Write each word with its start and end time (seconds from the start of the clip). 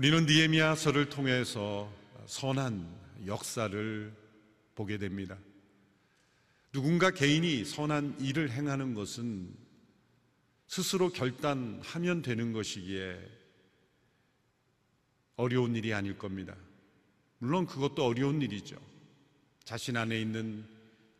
우리는 0.00 0.24
니에미아서를 0.24 1.10
통해서 1.10 1.92
선한 2.24 2.88
역사를 3.26 4.10
보게 4.74 4.96
됩니다. 4.96 5.36
누군가 6.72 7.10
개인이 7.10 7.66
선한 7.66 8.18
일을 8.18 8.50
행하는 8.50 8.94
것은 8.94 9.54
스스로 10.66 11.10
결단하면 11.10 12.22
되는 12.22 12.54
것이기에 12.54 13.20
어려운 15.36 15.76
일이 15.76 15.92
아닐 15.92 16.16
겁니다. 16.16 16.56
물론 17.36 17.66
그것도 17.66 18.02
어려운 18.02 18.40
일이죠. 18.40 18.80
자신 19.64 19.98
안에 19.98 20.18
있는 20.18 20.64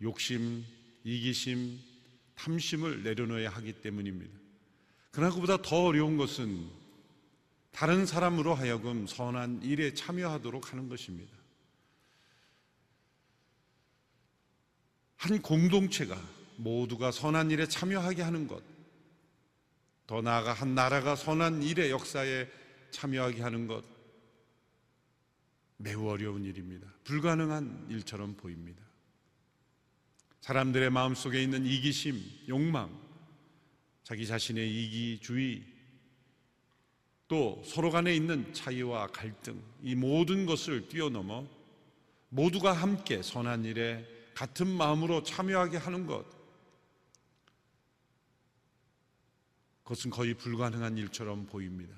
욕심, 0.00 0.64
이기심, 1.04 1.78
탐심을 2.34 3.02
내려놓아야 3.02 3.50
하기 3.50 3.74
때문입니다. 3.82 4.32
그러나 5.10 5.34
그보다 5.34 5.60
더 5.60 5.84
어려운 5.84 6.16
것은 6.16 6.79
다른 7.70 8.06
사람으로 8.06 8.54
하여금 8.54 9.06
선한 9.06 9.62
일에 9.62 9.94
참여하도록 9.94 10.72
하는 10.72 10.88
것입니다. 10.88 11.32
한 15.16 15.40
공동체가 15.42 16.20
모두가 16.56 17.10
선한 17.10 17.50
일에 17.50 17.66
참여하게 17.66 18.22
하는 18.22 18.46
것, 18.46 18.62
더 20.06 20.20
나아가 20.20 20.52
한 20.52 20.74
나라가 20.74 21.14
선한 21.14 21.62
일의 21.62 21.90
역사에 21.90 22.48
참여하게 22.90 23.42
하는 23.42 23.66
것, 23.66 23.84
매우 25.76 26.08
어려운 26.08 26.44
일입니다. 26.44 26.86
불가능한 27.04 27.86
일처럼 27.90 28.34
보입니다. 28.34 28.82
사람들의 30.40 30.90
마음속에 30.90 31.42
있는 31.42 31.64
이기심, 31.64 32.20
욕망, 32.48 32.90
자기 34.02 34.26
자신의 34.26 34.68
이기주의, 34.68 35.62
또 37.30 37.62
서로 37.64 37.92
간에 37.92 38.12
있는 38.12 38.52
차이와 38.52 39.06
갈등, 39.12 39.62
이 39.84 39.94
모든 39.94 40.46
것을 40.46 40.88
뛰어넘어 40.88 41.46
모두가 42.28 42.72
함께 42.72 43.22
선한 43.22 43.64
일에 43.66 44.04
같은 44.34 44.66
마음으로 44.66 45.22
참여하게 45.22 45.76
하는 45.76 46.08
것, 46.08 46.26
그것은 49.84 50.10
거의 50.10 50.34
불가능한 50.34 50.98
일처럼 50.98 51.46
보입니다. 51.46 51.94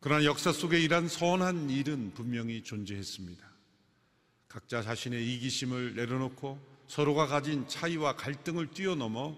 그러나 0.00 0.24
역사 0.24 0.52
속에 0.52 0.80
이러한 0.80 1.06
선한 1.06 1.70
일은 1.70 2.12
분명히 2.12 2.60
존재했습니다. 2.64 3.48
각자 4.48 4.82
자신의 4.82 5.24
이기심을 5.34 5.94
내려놓고 5.94 6.58
서로가 6.88 7.28
가진 7.28 7.68
차이와 7.68 8.16
갈등을 8.16 8.72
뛰어넘어 8.72 9.36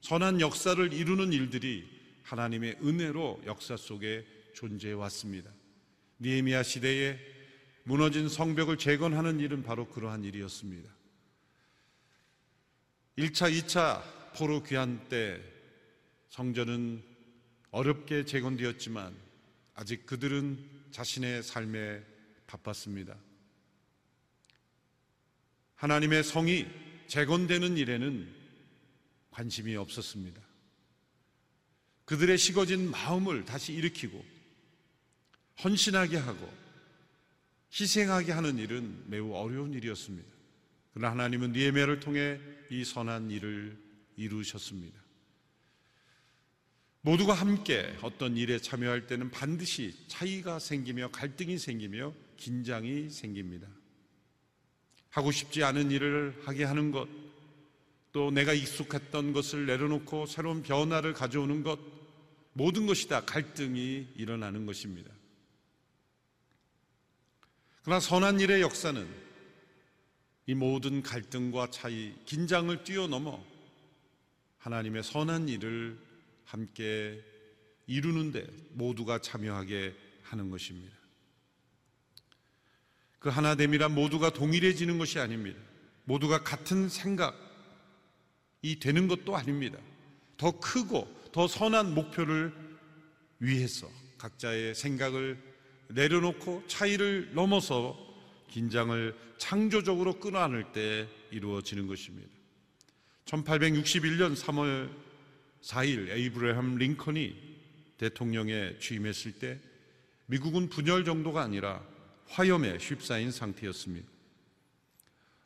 선한 0.00 0.40
역사를 0.40 0.92
이루는 0.92 1.32
일들이 1.32 1.93
하나님의 2.24 2.78
은혜로 2.82 3.42
역사 3.46 3.76
속에 3.76 4.26
존재해 4.54 4.94
왔습니다. 4.94 5.50
니에미아 6.20 6.62
시대에 6.62 7.18
무너진 7.84 8.28
성벽을 8.28 8.78
재건하는 8.78 9.40
일은 9.40 9.62
바로 9.62 9.86
그러한 9.88 10.24
일이었습니다. 10.24 10.90
1차, 13.18 13.52
2차 13.52 14.02
포로 14.36 14.62
귀환 14.62 15.08
때 15.08 15.40
성전은 16.30 17.04
어렵게 17.70 18.24
재건되었지만 18.24 19.14
아직 19.74 20.06
그들은 20.06 20.58
자신의 20.90 21.42
삶에 21.42 22.02
바빴습니다. 22.46 23.16
하나님의 25.74 26.24
성이 26.24 26.66
재건되는 27.06 27.76
일에는 27.76 28.34
관심이 29.30 29.76
없었습니다. 29.76 30.40
그들의 32.04 32.36
식어진 32.38 32.90
마음을 32.90 33.44
다시 33.44 33.72
일으키고 33.72 34.24
헌신하게 35.62 36.18
하고 36.18 36.52
희생하게 37.72 38.32
하는 38.32 38.58
일은 38.58 39.04
매우 39.08 39.32
어려운 39.32 39.72
일이었습니다. 39.72 40.28
그러나 40.92 41.10
하나님은 41.12 41.52
니에메를 41.52 42.00
통해 42.00 42.38
이 42.70 42.84
선한 42.84 43.30
일을 43.30 43.76
이루셨습니다. 44.16 45.02
모두가 47.00 47.34
함께 47.34 47.94
어떤 48.00 48.36
일에 48.36 48.58
참여할 48.58 49.06
때는 49.06 49.30
반드시 49.30 49.94
차이가 50.08 50.58
생기며 50.58 51.10
갈등이 51.10 51.58
생기며 51.58 52.14
긴장이 52.36 53.10
생깁니다. 53.10 53.68
하고 55.10 55.30
싶지 55.30 55.62
않은 55.62 55.90
일을 55.90 56.42
하게 56.44 56.64
하는 56.64 56.90
것, 56.90 57.08
또 58.14 58.30
내가 58.30 58.52
익숙했던 58.52 59.32
것을 59.32 59.66
내려놓고 59.66 60.26
새로운 60.26 60.62
변화를 60.62 61.14
가져오는 61.14 61.64
것, 61.64 61.80
모든 62.52 62.86
것이 62.86 63.08
다 63.08 63.24
갈등이 63.24 64.12
일어나는 64.14 64.66
것입니다. 64.66 65.10
그러나 67.82 67.98
선한 67.98 68.38
일의 68.38 68.62
역사는 68.62 69.04
이 70.46 70.54
모든 70.54 71.02
갈등과 71.02 71.70
차이, 71.72 72.14
긴장을 72.24 72.84
뛰어넘어 72.84 73.44
하나님의 74.58 75.02
선한 75.02 75.48
일을 75.48 75.98
함께 76.44 77.20
이루는데 77.88 78.46
모두가 78.74 79.18
참여하게 79.18 79.92
하는 80.22 80.50
것입니다. 80.50 80.96
그 83.18 83.28
하나됨이란 83.28 83.92
모두가 83.92 84.32
동일해지는 84.32 84.98
것이 84.98 85.18
아닙니다. 85.18 85.58
모두가 86.04 86.44
같은 86.44 86.88
생각 86.88 87.43
이 88.64 88.78
되는 88.78 89.08
것도 89.08 89.36
아닙니다. 89.36 89.78
더 90.38 90.50
크고 90.58 91.06
더 91.32 91.46
선한 91.46 91.94
목표를 91.94 92.50
위해서 93.38 93.90
각자의 94.16 94.74
생각을 94.74 95.38
내려놓고 95.88 96.64
차이를 96.66 97.34
넘어서 97.34 97.94
긴장을 98.48 99.14
창조적으로 99.36 100.18
끊어안을 100.18 100.72
때 100.72 101.06
이루어지는 101.30 101.86
것입니다. 101.86 102.30
1861년 103.26 104.34
3월 104.34 104.90
4일 105.60 106.08
에이브레함 106.08 106.76
링컨이 106.76 107.36
대통령에 107.98 108.78
취임했을 108.78 109.32
때 109.32 109.60
미국은 110.24 110.70
분열 110.70 111.04
정도가 111.04 111.42
아니라 111.42 111.84
화염에 112.28 112.78
휩싸인 112.78 113.30
상태였습니다. 113.30 114.13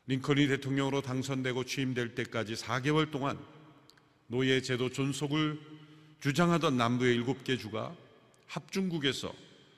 링컨이 0.09 0.47
대통령으로 0.47 1.03
당선되고 1.03 1.65
취임될 1.65 2.15
때까지 2.15 2.55
4개월 2.55 3.11
동안 3.11 3.37
노예 4.25 4.59
제도 4.59 4.89
존속을 4.89 5.59
주장하던 6.19 6.77
남부의 6.77 7.13
일곱 7.13 7.43
개 7.43 7.57
주가 7.57 7.95
합중국에서 8.47 9.31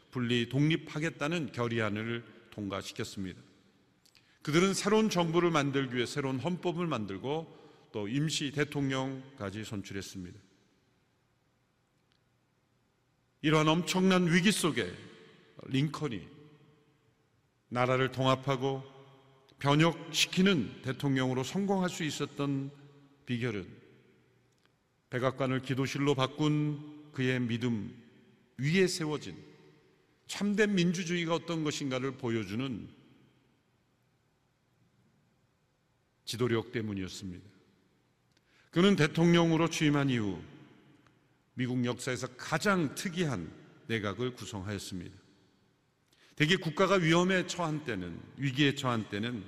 분리 0.09 0.47
독립하겠다는 0.47 1.51
결의안을 1.51 2.23
통과시켰습니다. 2.49 3.41
그들은 4.41 4.73
새로운 4.73 5.09
정부를 5.09 5.51
만들기 5.51 5.97
위해 5.97 6.05
새로운 6.05 6.39
헌법을 6.39 6.87
만들고 6.87 7.89
또 7.91 8.07
임시 8.07 8.51
대통령까지 8.51 9.65
선출했습니다. 9.65 10.39
이러한 13.41 13.67
엄청난 13.67 14.31
위기 14.31 14.53
속에 14.53 14.89
링컨이 15.65 16.25
나라를 17.67 18.13
통합하고 18.13 19.00
변혁시키는 19.61 20.81
대통령으로 20.81 21.43
성공할 21.43 21.89
수 21.89 22.03
있었던 22.03 22.71
비결은 23.27 23.67
백악관을 25.11 25.61
기도실로 25.61 26.15
바꾼 26.15 27.11
그의 27.11 27.39
믿음 27.39 27.95
위에 28.57 28.87
세워진 28.87 29.37
참된 30.25 30.73
민주주의가 30.73 31.35
어떤 31.35 31.63
것인가를 31.63 32.17
보여주는 32.17 32.89
지도력 36.25 36.71
때문이었습니다. 36.71 37.47
그는 38.71 38.95
대통령으로 38.95 39.69
취임한 39.69 40.09
이후 40.09 40.41
미국 41.53 41.85
역사에서 41.85 42.27
가장 42.35 42.95
특이한 42.95 43.51
내각을 43.87 44.33
구성하였습니다. 44.33 45.20
대개 46.41 46.55
국가가 46.55 46.95
위험에 46.95 47.45
처한 47.45 47.83
때는, 47.83 48.19
위기에 48.37 48.73
처한 48.73 49.07
때는 49.09 49.43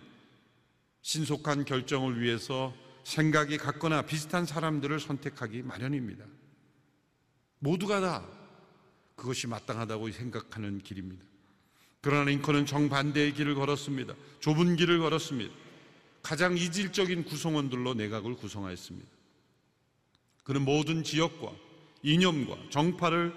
신속한 1.01 1.66
결정을 1.66 2.22
위해서 2.22 2.72
생각이 3.04 3.57
같거나 3.57 4.04
비슷한 4.04 4.45
사람들을 4.45 5.00
선택하기 5.00 5.63
마련입니다. 5.63 6.24
모두가 7.57 8.00
다 8.00 8.24
그것이 9.16 9.48
마땅하다고 9.48 10.12
생각하는 10.12 10.84
길입니다. 10.84 11.25
그러나 12.00 12.25
링컨은 12.25 12.68
정반대의 12.68 13.34
길을 13.34 13.56
걸었습니다. 13.56 14.13
좁은 14.40 14.75
길을 14.75 15.00
걸었습니다. 15.00 15.51
가장 16.22 16.56
이질적인 16.56 17.24
구성원들로 17.24 17.95
내각을 17.95 18.36
구성하였습니다. 18.36 19.10
그는 20.44 20.62
모든 20.62 21.04
지역과 21.04 21.54
이념과 22.04 22.69
정파를 22.69 23.34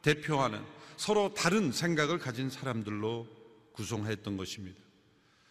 대표하는 0.00 0.77
서로 0.98 1.32
다른 1.32 1.70
생각을 1.70 2.18
가진 2.18 2.50
사람들로 2.50 3.26
구성했던 3.72 4.36
것입니다. 4.36 4.76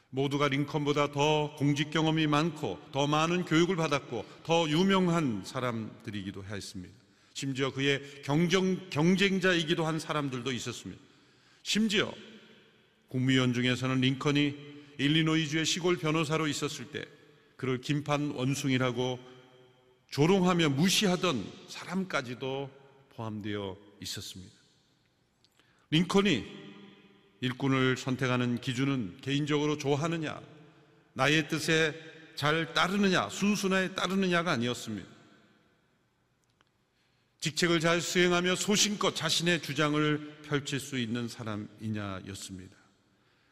모두가 0.10 0.50
링컨보다 0.50 1.14
더 1.14 1.56
공직 1.56 1.90
경험이 1.90 2.28
많고 2.28 2.80
더 2.92 3.08
많은 3.08 3.46
교육을 3.46 3.78
받았고 3.78 4.26
더 4.44 4.70
유명한 4.70 5.44
사람들이기도 5.46 6.44
했습니다. 6.44 6.94
심지어 7.34 7.72
그의 7.72 8.02
경쟁, 8.24 8.90
경쟁자이기도 8.90 9.86
한 9.86 10.00
사람들도 10.00 10.52
있었습니다. 10.52 11.02
심지어 11.64 12.12
국무위원 13.08 13.54
중에서는 13.54 14.02
링컨이 14.02 14.56
일리노이주의 14.98 15.66
시골 15.66 15.98
변호사로 15.98 16.48
있었을 16.48 16.92
때 16.92 17.06
그를 17.56 17.80
김판 17.80 18.32
원숭이라고 18.32 19.18
조롱하며 20.10 20.70
무시하던 20.70 21.46
사람까지도 21.70 22.70
포함되어 23.16 23.78
있었습니다. 24.02 24.57
링컨이 25.90 26.46
일꾼을 27.40 27.98
선택하는 27.98 28.60
기준은 28.60 29.18
개인적으로 29.22 29.78
좋아하느냐, 29.78 30.42
나의 31.14 31.48
뜻에 31.48 31.96
잘 32.36 32.74
따르느냐, 32.74 33.30
순순하게 33.30 33.96
따르느냐가 33.96 34.52
아니었습니다. 34.52 35.08
직책을 37.40 37.80
잘 37.80 38.02
수행하며 38.02 38.56
소신껏 38.56 39.16
자신의 39.16 39.62
주장을 39.62 40.42
펼칠 40.44 40.80
수 40.80 40.98
있는 40.98 41.28
사람이냐였습니다. 41.28 42.76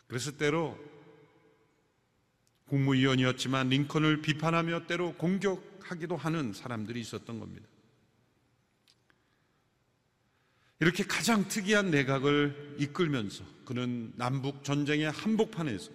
그래서 0.07 0.31
때로 0.31 0.77
국무위원이었지만 2.67 3.69
링컨을 3.69 4.21
비판하며 4.21 4.87
때로 4.87 5.13
공격하기도 5.13 6.17
하는 6.17 6.53
사람들이 6.53 6.99
있었던 6.99 7.39
겁니다. 7.39 7.67
이렇게 10.79 11.03
가장 11.03 11.47
특이한 11.47 11.89
내각을 11.89 12.75
이끌면서 12.79 13.43
그는 13.65 14.11
남북 14.15 14.63
전쟁의 14.63 15.11
한복판에서 15.11 15.91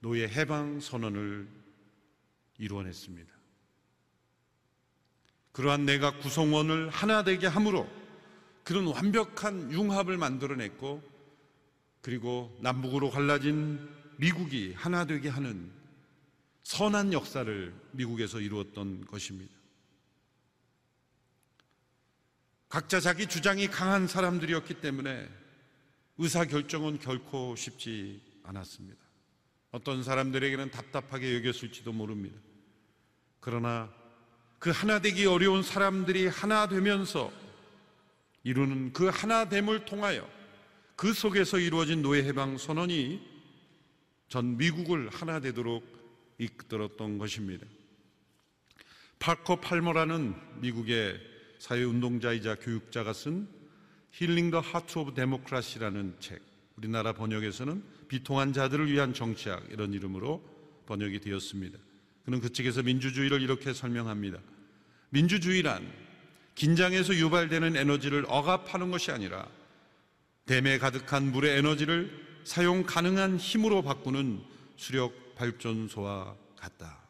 노예 0.00 0.28
해방 0.28 0.80
선언을 0.80 1.48
이루어냈습니다. 2.58 3.34
그러한 5.52 5.86
내각 5.86 6.20
구성원을 6.20 6.90
하나 6.90 7.24
되게 7.24 7.46
함으로 7.46 7.88
그런 8.62 8.86
완벽한 8.86 9.72
융합을 9.72 10.16
만들어냈고 10.18 11.02
그리고 12.00 12.56
남북으로 12.60 13.10
갈라진 13.10 13.88
미국이 14.18 14.74
하나 14.74 15.04
되게 15.04 15.28
하는 15.28 15.70
선한 16.62 17.12
역사를 17.12 17.74
미국에서 17.92 18.40
이루었던 18.40 19.06
것입니다. 19.06 19.55
각자 22.76 23.00
자기 23.00 23.26
주장이 23.26 23.68
강한 23.68 24.06
사람들이었기 24.06 24.82
때문에 24.82 25.26
의사 26.18 26.44
결정은 26.44 26.98
결코 26.98 27.56
쉽지 27.56 28.20
않았습니다. 28.42 29.00
어떤 29.70 30.02
사람들에게는 30.02 30.70
답답하게 30.70 31.36
여겼을지도 31.36 31.94
모릅니다. 31.94 32.38
그러나 33.40 33.90
그 34.58 34.68
하나 34.68 34.98
되기 34.98 35.24
어려운 35.24 35.62
사람들이 35.62 36.26
하나 36.26 36.68
되면서 36.68 37.32
이루는 38.42 38.92
그 38.92 39.06
하나됨을 39.06 39.86
통하여 39.86 40.28
그 40.96 41.14
속에서 41.14 41.58
이루어진 41.58 42.02
노예 42.02 42.24
해방 42.24 42.58
선언이 42.58 43.26
전 44.28 44.58
미국을 44.58 45.08
하나 45.08 45.40
되도록 45.40 45.82
이끌었던 46.36 47.16
것입니다. 47.16 47.66
파커 49.18 49.62
팔머라는 49.62 50.60
미국의 50.60 51.35
사회운동자이자 51.58 52.56
교육자가 52.56 53.12
쓴 53.12 53.48
Healing 54.10 54.50
the 54.50 54.60
Heart 54.60 54.98
of 54.98 55.14
Democracy라는 55.14 56.16
책 56.20 56.40
우리나라 56.76 57.12
번역에서는 57.12 57.82
비통한 58.08 58.52
자들을 58.52 58.90
위한 58.90 59.12
정치학 59.14 59.66
이런 59.70 59.92
이름으로 59.92 60.42
번역이 60.86 61.20
되었습니다. 61.20 61.78
그는 62.24 62.40
그 62.40 62.52
책에서 62.52 62.82
민주주의를 62.82 63.42
이렇게 63.42 63.72
설명합니다. 63.72 64.38
민주주의란 65.10 65.86
긴장에서 66.54 67.14
유발되는 67.14 67.76
에너지를 67.76 68.24
억압하는 68.28 68.90
것이 68.90 69.10
아니라 69.10 69.48
댐에 70.46 70.78
가득한 70.78 71.32
물의 71.32 71.58
에너지를 71.58 72.10
사용 72.44 72.84
가능한 72.84 73.36
힘으로 73.36 73.82
바꾸는 73.82 74.40
수력 74.76 75.34
발전소와 75.34 76.36
같다. 76.56 77.06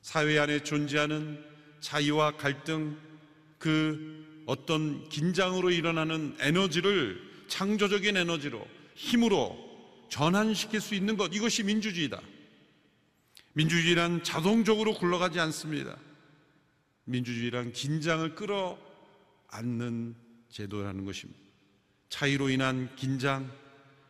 사회 0.00 0.38
안에 0.38 0.62
존재하는 0.62 1.44
차이와 1.80 2.36
갈등, 2.36 2.98
그 3.58 4.44
어떤 4.46 5.08
긴장으로 5.08 5.70
일어나는 5.70 6.36
에너지를 6.40 7.20
창조적인 7.48 8.16
에너지로 8.16 8.66
힘으로 8.94 9.56
전환시킬 10.08 10.80
수 10.80 10.94
있는 10.94 11.16
것 11.16 11.34
이것이 11.34 11.64
민주주의다. 11.64 12.20
민주주의란 13.52 14.22
자동적으로 14.22 14.94
굴러가지 14.94 15.40
않습니다. 15.40 15.96
민주주의란 17.04 17.72
긴장을 17.72 18.34
끌어안는 18.34 20.14
제도라는 20.50 21.04
것입니다. 21.04 21.40
차이로 22.08 22.50
인한 22.50 22.94
긴장, 22.96 23.50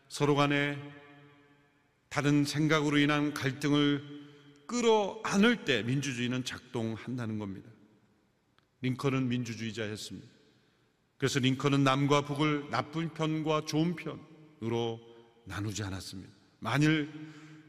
서로 0.08 0.34
간에 0.34 0.78
다른 2.08 2.44
생각으로 2.44 2.98
인한 2.98 3.34
갈등을 3.34 4.02
끌어안을 4.66 5.64
때 5.64 5.82
민주주의는 5.82 6.44
작동한다는 6.44 7.38
겁니다. 7.38 7.70
링컨은 8.80 9.28
민주주의자였습니다. 9.28 10.28
그래서 11.16 11.40
링컨은 11.40 11.82
남과 11.82 12.22
북을 12.24 12.70
나쁜 12.70 13.12
편과 13.12 13.64
좋은 13.66 13.96
편으로 13.96 15.00
나누지 15.44 15.82
않았습니다. 15.82 16.32
만일 16.60 17.10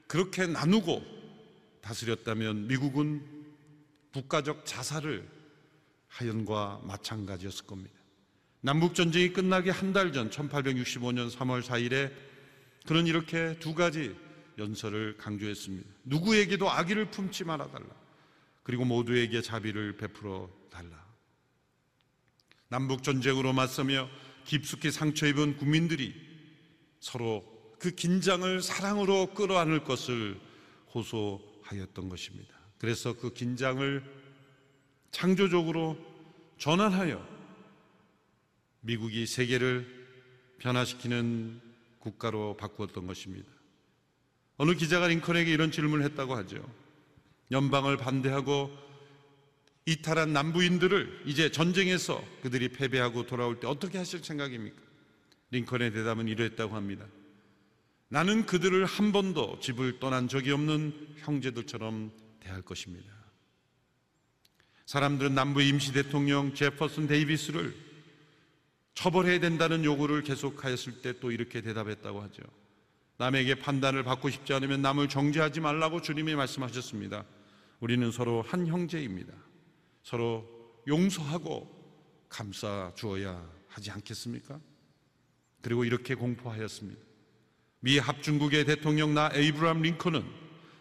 그렇게 0.07 0.45
나누고 0.45 1.01
다스렸다면 1.81 2.67
미국은 2.67 3.23
국가적 4.13 4.65
자살을 4.65 5.27
하연과 6.07 6.81
마찬가지였을 6.83 7.65
겁니다. 7.65 7.95
남북전쟁이 8.61 9.31
끝나기 9.31 9.69
한 9.69 9.93
달 9.93 10.11
전 10.11 10.29
1865년 10.29 11.31
3월 11.31 11.61
4일에 11.61 12.11
그는 12.85 13.07
이렇게 13.07 13.57
두 13.59 13.73
가지 13.73 14.15
연설을 14.57 15.15
강조했습니다. 15.17 15.89
누구에게도 16.03 16.69
악의를 16.69 17.09
품지 17.11 17.43
말아달라. 17.45 17.87
그리고 18.63 18.83
모두에게 18.85 19.41
자비를 19.41 19.95
베풀어 19.97 20.49
달라. 20.69 21.05
남북 22.67 23.03
전쟁으로 23.03 23.53
맞서며 23.53 24.09
깊숙이 24.45 24.91
상처 24.91 25.27
입은 25.27 25.57
국민들이 25.57 26.13
서로 26.99 27.43
그 27.79 27.91
긴장을 27.91 28.61
사랑으로 28.61 29.33
끌어안을 29.33 29.83
것을 29.83 30.39
호소하였던 30.93 32.09
것입니다. 32.09 32.53
그래서 32.77 33.13
그 33.13 33.33
긴장을 33.33 34.03
창조적으로 35.11 35.97
전환하여 36.57 37.25
미국이 38.81 39.25
세계를 39.25 39.99
변화시키는 40.59 41.61
국가로 41.99 42.57
바꾸었던 42.57 43.07
것입니다. 43.07 43.49
어느 44.57 44.73
기자가 44.73 45.07
링컨에게 45.07 45.51
이런 45.51 45.71
질문을 45.71 46.03
했다고 46.05 46.35
하죠. 46.35 46.57
연방을 47.51 47.97
반대하고 47.97 48.88
이탈한 49.91 50.33
남부인들을 50.33 51.23
이제 51.25 51.51
전쟁에서 51.51 52.23
그들이 52.41 52.69
패배하고 52.69 53.25
돌아올 53.25 53.59
때 53.59 53.67
어떻게 53.67 53.97
하실 53.97 54.23
생각입니까? 54.23 54.79
링컨의 55.51 55.91
대답은 55.93 56.27
이러했다고 56.27 56.75
합니다. 56.75 57.05
나는 58.09 58.45
그들을 58.45 58.85
한 58.85 59.11
번도 59.11 59.59
집을 59.59 59.99
떠난 59.99 60.27
적이 60.27 60.51
없는 60.51 61.15
형제들처럼 61.17 62.11
대할 62.39 62.61
것입니다. 62.61 63.11
사람들은 64.85 65.35
남부 65.35 65.61
임시 65.61 65.91
대통령 65.93 66.53
제퍼슨 66.53 67.07
데이비스를 67.07 67.75
처벌해야 68.95 69.39
된다는 69.39 69.85
요구를 69.85 70.23
계속하였을 70.23 71.01
때 71.01 71.19
또 71.19 71.31
이렇게 71.31 71.61
대답했다고 71.61 72.21
하죠. 72.23 72.43
남에게 73.17 73.55
판단을 73.55 74.03
받고 74.03 74.29
싶지 74.29 74.53
않으면 74.53 74.81
남을 74.81 75.09
정죄하지 75.09 75.61
말라고 75.61 76.01
주님이 76.01 76.35
말씀하셨습니다. 76.35 77.25
우리는 77.79 78.11
서로 78.11 78.41
한 78.41 78.65
형제입니다. 78.67 79.33
서로 80.03 80.47
용서하고 80.87 81.69
감싸 82.29 82.91
주어야 82.95 83.47
하지 83.67 83.91
않겠습니까? 83.91 84.59
그리고 85.61 85.83
이렇게 85.83 86.15
공포하였습니다. 86.15 87.01
미 87.81 87.97
합중국의 87.97 88.65
대통령 88.65 89.13
나 89.13 89.29
에이브람 89.33 89.81
링컨은 89.81 90.23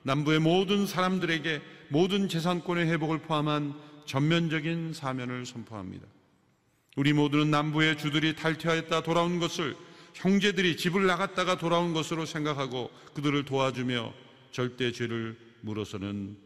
남부의 0.03 0.41
모든 0.41 0.87
사람들에게 0.87 1.61
모든 1.91 2.29
재산권의 2.29 2.89
회복을 2.89 3.19
포함한 3.23 3.75
전면적인 4.07 4.95
사면을 4.95 5.47
선포합니다. 5.47 6.07
우리 6.97 7.13
모두는 7.13 7.51
남부의 7.51 7.99
주들이 7.99 8.35
탈퇴하였다 8.35 9.03
돌아온 9.03 9.39
것을 9.39 9.77
형제들이 10.15 10.77
집을 10.77 11.07
나갔다가 11.07 11.59
돌아온 11.59 11.93
것으로 11.93 12.27
생각하고 12.27 12.91
그들을 13.15 13.45
도와주며 13.45 14.13
절대 14.51 14.91
죄를 14.91 15.39
물어서는 15.61 16.37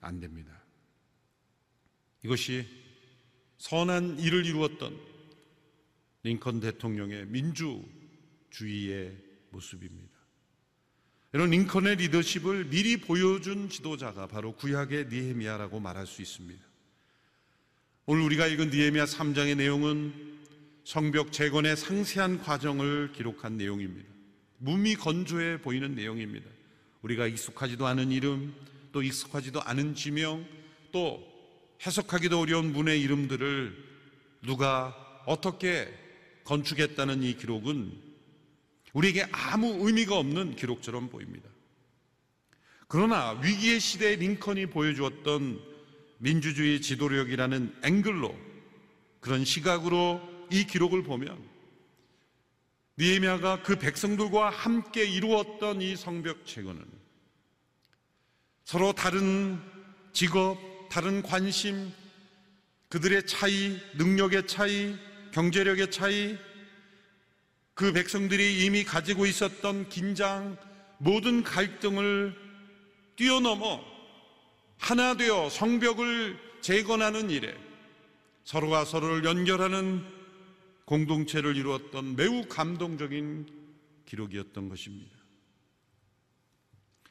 안 0.00 0.20
됩니다. 0.20 0.53
이것이 2.24 2.66
선한 3.58 4.18
일을 4.18 4.46
이루었던 4.46 4.98
링컨 6.22 6.60
대통령의 6.60 7.26
민주주의의 7.26 9.14
모습입니다. 9.50 10.14
이런 11.34 11.50
링컨의 11.50 11.96
리더십을 11.96 12.70
미리 12.70 12.96
보여준 12.96 13.68
지도자가 13.68 14.26
바로 14.26 14.52
구약의 14.56 15.08
니헤미야라고 15.08 15.80
말할 15.80 16.06
수 16.06 16.22
있습니다. 16.22 16.62
오늘 18.06 18.22
우리가 18.22 18.46
읽은 18.46 18.70
니에미야 18.70 19.04
3장의 19.04 19.56
내용은 19.56 20.38
성벽 20.84 21.32
재건의 21.32 21.76
상세한 21.76 22.38
과정을 22.38 23.12
기록한 23.12 23.56
내용입니다. 23.56 24.08
몸이 24.58 24.96
건조해 24.96 25.60
보이는 25.60 25.94
내용입니다. 25.94 26.48
우리가 27.02 27.26
익숙하지도 27.26 27.86
않은 27.86 28.12
이름, 28.12 28.54
또 28.92 29.02
익숙하지도 29.02 29.62
않은 29.62 29.94
지명, 29.94 30.46
또 30.92 31.33
해석하기도 31.86 32.40
어려운 32.40 32.72
문의 32.72 33.00
이름들을 33.02 33.76
누가 34.42 34.96
어떻게 35.26 35.92
건축했다는 36.44 37.22
이 37.22 37.36
기록은 37.36 37.92
우리에게 38.92 39.26
아무 39.32 39.86
의미가 39.86 40.16
없는 40.16 40.56
기록처럼 40.56 41.08
보입니다. 41.10 41.48
그러나 42.88 43.32
위기의 43.42 43.80
시대에 43.80 44.16
링컨이 44.16 44.66
보여주었던 44.66 45.60
민주주의 46.18 46.80
지도력이라는 46.80 47.74
앵글로 47.82 48.34
그런 49.20 49.44
시각으로 49.44 50.20
이 50.50 50.66
기록을 50.66 51.02
보면 51.02 51.42
니에미아가 52.98 53.62
그 53.62 53.76
백성들과 53.76 54.50
함께 54.50 55.04
이루었던 55.04 55.82
이 55.82 55.96
성벽 55.96 56.46
재건은 56.46 56.84
서로 58.64 58.92
다른 58.92 59.60
직업, 60.12 60.56
다른 60.90 61.22
관심, 61.22 61.92
그들의 62.88 63.26
차이, 63.26 63.78
능력의 63.96 64.46
차이, 64.46 64.94
경제력의 65.32 65.90
차이, 65.90 66.38
그 67.74 67.92
백성들이 67.92 68.64
이미 68.64 68.84
가지고 68.84 69.26
있었던 69.26 69.88
긴장, 69.88 70.56
모든 70.98 71.42
갈등을 71.42 72.34
뛰어넘어 73.16 73.84
하나 74.78 75.16
되어 75.16 75.48
성벽을 75.50 76.38
재건하는 76.60 77.30
일에 77.30 77.54
서로가 78.44 78.84
서로를 78.84 79.24
연결하는 79.24 80.04
공동체를 80.84 81.56
이루었던 81.56 82.16
매우 82.16 82.46
감동적인 82.46 83.46
기록이었던 84.06 84.68
것입니다. 84.68 85.10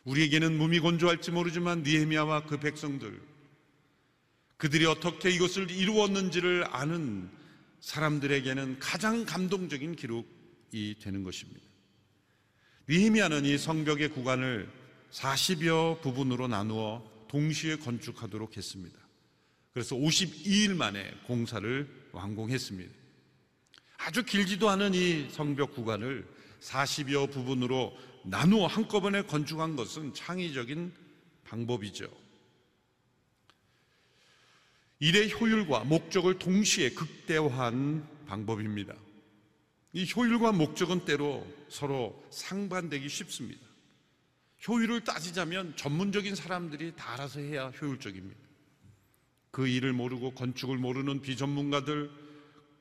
우리에게는 0.05 0.57
몸이 0.57 0.79
건조할지 0.79 1.31
모르지만 1.31 1.83
니에미아와 1.83 2.45
그 2.45 2.59
백성들 2.59 3.32
그들이 4.63 4.85
어떻게 4.85 5.29
이것을 5.29 5.69
이루었는지를 5.69 6.63
아는 6.69 7.29
사람들에게는 7.81 8.79
가장 8.79 9.25
감동적인 9.25 9.97
기록이 9.97 10.95
되는 11.01 11.21
것입니다. 11.21 11.67
니에미아는 12.87 13.43
이 13.43 13.57
성벽의 13.57 14.11
구간을 14.11 14.71
40여 15.11 15.99
부분으로 15.99 16.47
나누어 16.47 17.03
동시에 17.27 17.75
건축하도록 17.75 18.55
했습니다. 18.55 18.97
그래서 19.73 19.97
52일 19.97 20.77
만에 20.77 21.11
공사를 21.27 22.09
완공했습니다. 22.13 22.93
아주 23.97 24.23
길지도 24.23 24.69
않은 24.69 24.93
이 24.93 25.27
성벽 25.29 25.75
구간을 25.75 26.25
40여 26.61 27.33
부분으로 27.33 27.97
나누어 28.23 28.67
한꺼번에 28.67 29.23
건축한 29.23 29.75
것은 29.75 30.13
창의적인 30.13 30.93
방법이죠. 31.43 32.22
일의 35.03 35.33
효율과 35.33 35.83
목적을 35.83 36.39
동시에 36.39 36.91
극대화한 36.91 38.07
방법입니다. 38.25 38.93
이 39.91 40.09
효율과 40.09 40.53
목적은 40.53 41.03
때로 41.03 41.45
서로 41.67 42.23
상반되기 42.29 43.09
쉽습니다. 43.09 43.59
효율을 44.65 45.03
따지자면 45.03 45.75
전문적인 45.75 46.35
사람들이 46.35 46.93
다 46.95 47.15
알아서 47.15 47.41
해야 47.41 47.67
효율적입니다. 47.71 48.39
그 49.51 49.67
일을 49.67 49.91
모르고 49.91 50.35
건축을 50.35 50.77
모르는 50.77 51.21
비전문가들, 51.21 52.09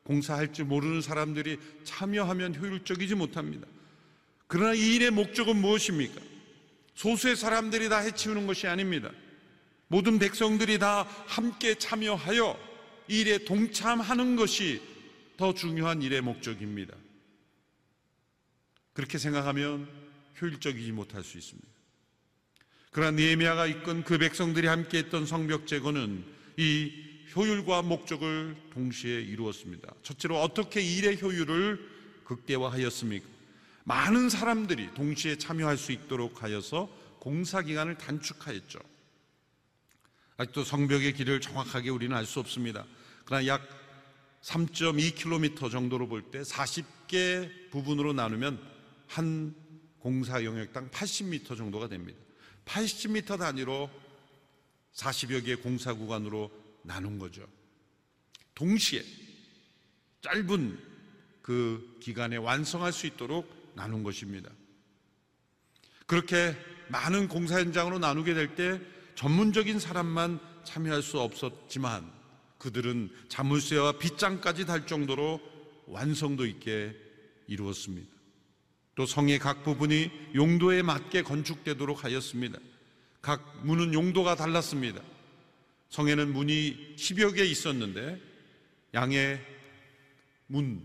공사할 0.04 0.52
줄 0.52 0.66
모르는 0.66 1.02
사람들이 1.02 1.58
참여하면 1.82 2.54
효율적이지 2.54 3.16
못합니다. 3.16 3.66
그러나 4.46 4.74
이 4.74 4.94
일의 4.94 5.10
목적은 5.10 5.56
무엇입니까? 5.56 6.20
소수의 6.94 7.34
사람들이 7.34 7.88
다 7.88 7.98
해치우는 7.98 8.46
것이 8.46 8.68
아닙니다. 8.68 9.10
모든 9.92 10.18
백성들이 10.18 10.78
다 10.78 11.02
함께 11.26 11.74
참여하여 11.74 12.58
이 13.08 13.20
일에 13.20 13.44
동참하는 13.44 14.36
것이 14.36 14.80
더 15.36 15.52
중요한 15.52 16.00
일의 16.00 16.22
목적입니다. 16.22 16.94
그렇게 18.94 19.18
생각하면 19.18 19.86
효율적이지 20.40 20.92
못할 20.92 21.22
수 21.22 21.36
있습니다. 21.36 21.68
그러나 22.90 23.18
니에미아가 23.18 23.66
이끈 23.66 24.02
그 24.02 24.16
백성들이 24.16 24.66
함께 24.66 24.96
했던 24.96 25.26
성벽 25.26 25.66
제거는 25.66 26.24
이 26.56 26.90
효율과 27.36 27.82
목적을 27.82 28.56
동시에 28.72 29.20
이루었습니다. 29.20 29.92
첫째로 30.02 30.40
어떻게 30.40 30.80
일의 30.80 31.20
효율을 31.20 31.78
극대화하였습니까? 32.24 33.28
많은 33.84 34.30
사람들이 34.30 34.94
동시에 34.94 35.36
참여할 35.36 35.76
수 35.76 35.92
있도록 35.92 36.42
하여서 36.42 36.88
공사 37.18 37.60
기간을 37.60 37.98
단축하였죠. 37.98 38.92
아직도 40.42 40.64
성벽의 40.64 41.12
길을 41.14 41.40
정확하게 41.40 41.90
우리는 41.90 42.16
알 42.16 42.26
수 42.26 42.40
없습니다. 42.40 42.84
그러나 43.24 43.46
약 43.46 43.62
3.2km 44.42 45.70
정도로 45.70 46.08
볼 46.08 46.30
때 46.32 46.42
40개 46.42 47.70
부분으로 47.70 48.12
나누면 48.12 48.60
한 49.06 49.54
공사 50.00 50.42
영역당 50.44 50.90
80m 50.90 51.56
정도가 51.56 51.88
됩니다. 51.88 52.18
80m 52.64 53.38
단위로 53.38 53.88
40여 54.94 55.44
개의 55.44 55.56
공사 55.58 55.94
구간으로 55.94 56.50
나눈 56.82 57.18
거죠. 57.20 57.46
동시에 58.54 59.04
짧은 60.22 60.78
그 61.40 61.98
기간에 62.00 62.36
완성할 62.36 62.92
수 62.92 63.06
있도록 63.06 63.72
나눈 63.76 64.02
것입니다. 64.02 64.50
그렇게 66.06 66.56
많은 66.88 67.28
공사 67.28 67.60
현장으로 67.60 68.00
나누게 68.00 68.34
될 68.34 68.56
때 68.56 68.80
전문적인 69.14 69.78
사람만 69.78 70.40
참여할 70.64 71.02
수 71.02 71.20
없었지만 71.20 72.10
그들은 72.58 73.10
자물쇠와 73.28 73.98
빗장까지 73.98 74.66
달 74.66 74.86
정도로 74.86 75.40
완성도 75.86 76.46
있게 76.46 76.96
이루었습니다. 77.48 78.08
또 78.94 79.06
성의 79.06 79.38
각 79.38 79.64
부분이 79.64 80.10
용도에 80.34 80.82
맞게 80.82 81.22
건축되도록 81.22 82.04
하였습니다. 82.04 82.58
각 83.20 83.60
문은 83.64 83.94
용도가 83.94 84.36
달랐습니다. 84.36 85.00
성에는 85.88 86.32
문이 86.32 86.94
10여 86.96 87.34
개 87.34 87.44
있었는데 87.44 88.20
양의 88.94 89.40
문, 90.46 90.82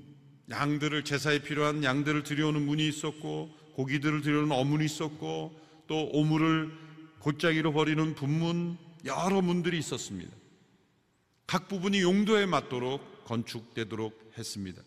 양들을 0.49 1.03
제사에 1.03 1.39
필요한 1.39 1.83
양들을 1.83 2.23
들여오는 2.23 2.65
문이 2.65 2.87
있었고 2.87 3.53
고기들을 3.73 4.21
들여오는 4.21 4.51
어문이 4.51 4.85
있었고 4.85 5.59
또 5.87 6.09
오물을 6.11 6.86
골짜기로 7.27 7.73
버리는 7.73 8.15
분문 8.15 8.77
여러 9.03 9.41
문들이 9.41 9.77
있었습니다. 9.79 10.33
각 11.45 11.67
부분이 11.67 12.01
용도에 12.01 12.45
맞도록 12.45 13.25
건축되도록 13.25 14.33
했습니다. 14.37 14.81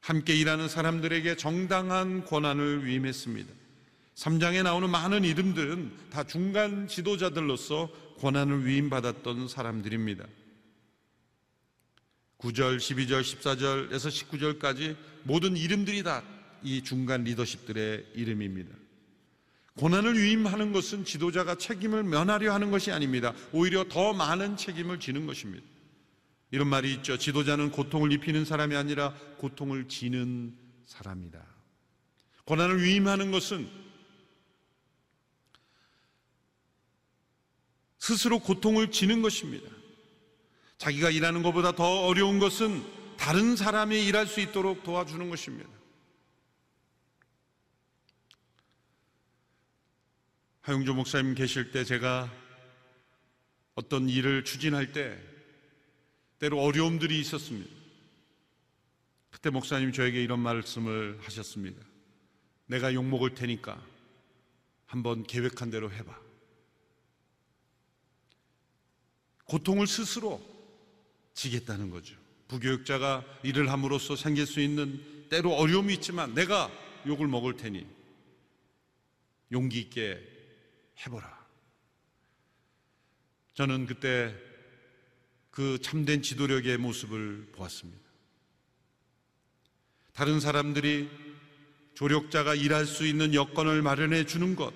함께 0.00 0.34
일하는 0.34 0.68
사람들에게 0.68 1.36
정당한 1.36 2.24
권한을 2.24 2.84
위임했습니다. 2.84 3.52
3장에 4.16 4.64
나오는 4.64 4.90
많은 4.90 5.24
이름들은 5.24 6.10
다 6.10 6.24
중간 6.24 6.88
지도자들로서 6.88 7.88
권한을 8.18 8.66
위임받았던 8.66 9.46
사람들입니다. 9.46 10.26
9절, 12.38 12.78
12절, 12.78 13.22
14절에서 13.22 14.60
19절까지 14.60 14.96
모든 15.22 15.56
이름들이 15.56 16.02
다 16.02 16.22
이 16.64 16.82
중간 16.82 17.24
리더십들의 17.24 18.06
이름입니다. 18.14 18.74
고난을 19.78 20.16
위임하는 20.16 20.72
것은 20.72 21.04
지도자가 21.04 21.56
책임을 21.56 22.04
면하려 22.04 22.52
하는 22.52 22.70
것이 22.70 22.92
아닙니다. 22.92 23.34
오히려 23.52 23.84
더 23.84 24.12
많은 24.12 24.56
책임을 24.56 25.00
지는 25.00 25.26
것입니다. 25.26 25.64
이런 26.52 26.68
말이 26.68 26.94
있죠. 26.94 27.18
지도자는 27.18 27.72
고통을 27.72 28.12
입히는 28.12 28.44
사람이 28.44 28.76
아니라 28.76 29.12
고통을 29.38 29.88
지는 29.88 30.56
사람이다. 30.86 31.44
고난을 32.44 32.84
위임하는 32.84 33.32
것은 33.32 33.68
스스로 37.98 38.38
고통을 38.38 38.92
지는 38.92 39.22
것입니다. 39.22 39.68
자기가 40.78 41.10
일하는 41.10 41.42
것보다 41.42 41.72
더 41.72 42.06
어려운 42.06 42.38
것은 42.38 42.84
다른 43.16 43.56
사람이 43.56 44.04
일할 44.06 44.26
수 44.26 44.40
있도록 44.40 44.84
도와주는 44.84 45.30
것입니다. 45.30 45.68
하용조 50.64 50.94
목사님 50.94 51.34
계실 51.34 51.72
때 51.72 51.84
제가 51.84 52.32
어떤 53.74 54.08
일을 54.08 54.44
추진할 54.44 54.92
때 54.92 55.14
때로 56.38 56.58
어려움들이 56.62 57.20
있었습니다. 57.20 57.70
그때 59.30 59.50
목사님 59.50 59.92
저에게 59.92 60.22
이런 60.22 60.40
말씀을 60.40 61.18
하셨습니다. 61.20 61.82
내가 62.64 62.94
욕 62.94 63.04
먹을 63.04 63.34
테니까 63.34 63.78
한번 64.86 65.24
계획한 65.24 65.70
대로 65.70 65.92
해봐. 65.92 66.18
고통을 69.44 69.86
스스로 69.86 70.40
지겠다는 71.34 71.90
거죠. 71.90 72.16
부교육자가 72.48 73.22
일을 73.42 73.70
함으로써 73.70 74.16
생길 74.16 74.46
수 74.46 74.60
있는 74.60 75.28
때로 75.28 75.52
어려움이 75.56 75.92
있지만 75.92 76.32
내가 76.32 76.70
욕을 77.06 77.28
먹을 77.28 77.54
테니 77.54 77.86
용기 79.52 79.78
있게 79.78 80.33
해보라. 81.00 81.44
저는 83.54 83.86
그때 83.86 84.34
그 85.50 85.78
참된 85.80 86.22
지도력의 86.22 86.78
모습을 86.78 87.48
보았습니다. 87.52 88.02
다른 90.12 90.40
사람들이 90.40 91.08
조력자가 91.94 92.54
일할 92.54 92.86
수 92.86 93.06
있는 93.06 93.34
여건을 93.34 93.82
마련해 93.82 94.26
주는 94.26 94.56
것, 94.56 94.72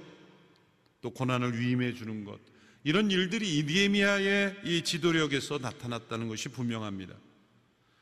또 1.01 1.11
고난을 1.11 1.59
위임해 1.59 1.95
주는 1.95 2.25
것, 2.25 2.39
이런 2.85 3.11
일들이 3.11 3.59
이디에미아의 3.59 4.61
이 4.65 4.83
지도력에서 4.83 5.59
나타났다는 5.59 6.29
것이 6.29 6.49
분명합니다. 6.49 7.15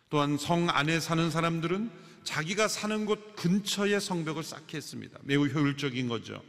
또한 0.08 0.36
성 0.36 0.68
안에 0.68 1.00
사는 1.00 1.30
사람들은 1.30 1.90
자기가 2.24 2.68
사는 2.68 3.06
곳 3.06 3.36
근처에 3.36 4.00
성벽을 4.00 4.42
쌓게 4.42 4.76
했습니다. 4.76 5.18
매우 5.22 5.46
효율적인 5.46 6.08
거죠. 6.08 6.42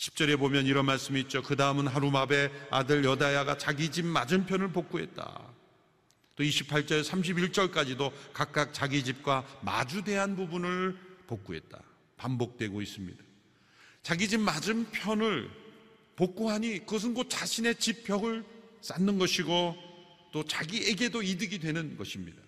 10절에 0.00 0.38
보면 0.38 0.64
이런 0.64 0.86
말씀이 0.86 1.20
있죠. 1.20 1.42
그 1.42 1.56
다음은 1.56 1.86
하루마베 1.86 2.50
아들 2.70 3.04
여다야가 3.04 3.58
자기 3.58 3.90
집 3.90 4.06
맞은편을 4.06 4.72
복구했다. 4.72 5.52
또 6.36 6.42
28절, 6.42 7.04
31절까지도 7.04 8.10
각각 8.32 8.72
자기 8.72 9.04
집과 9.04 9.44
마주대한 9.60 10.36
부분을 10.36 10.96
복구했다. 11.26 11.82
반복되고 12.16 12.80
있습니다. 12.80 13.22
자기 14.02 14.26
집 14.26 14.40
맞은편을 14.40 15.50
복구하니 16.16 16.78
그것은 16.86 17.12
곧 17.12 17.28
자신의 17.28 17.74
집 17.74 18.04
벽을 18.04 18.42
쌓는 18.80 19.18
것이고 19.18 19.76
또 20.32 20.44
자기에게도 20.44 21.22
이득이 21.22 21.58
되는 21.58 21.98
것입니다. 21.98 22.40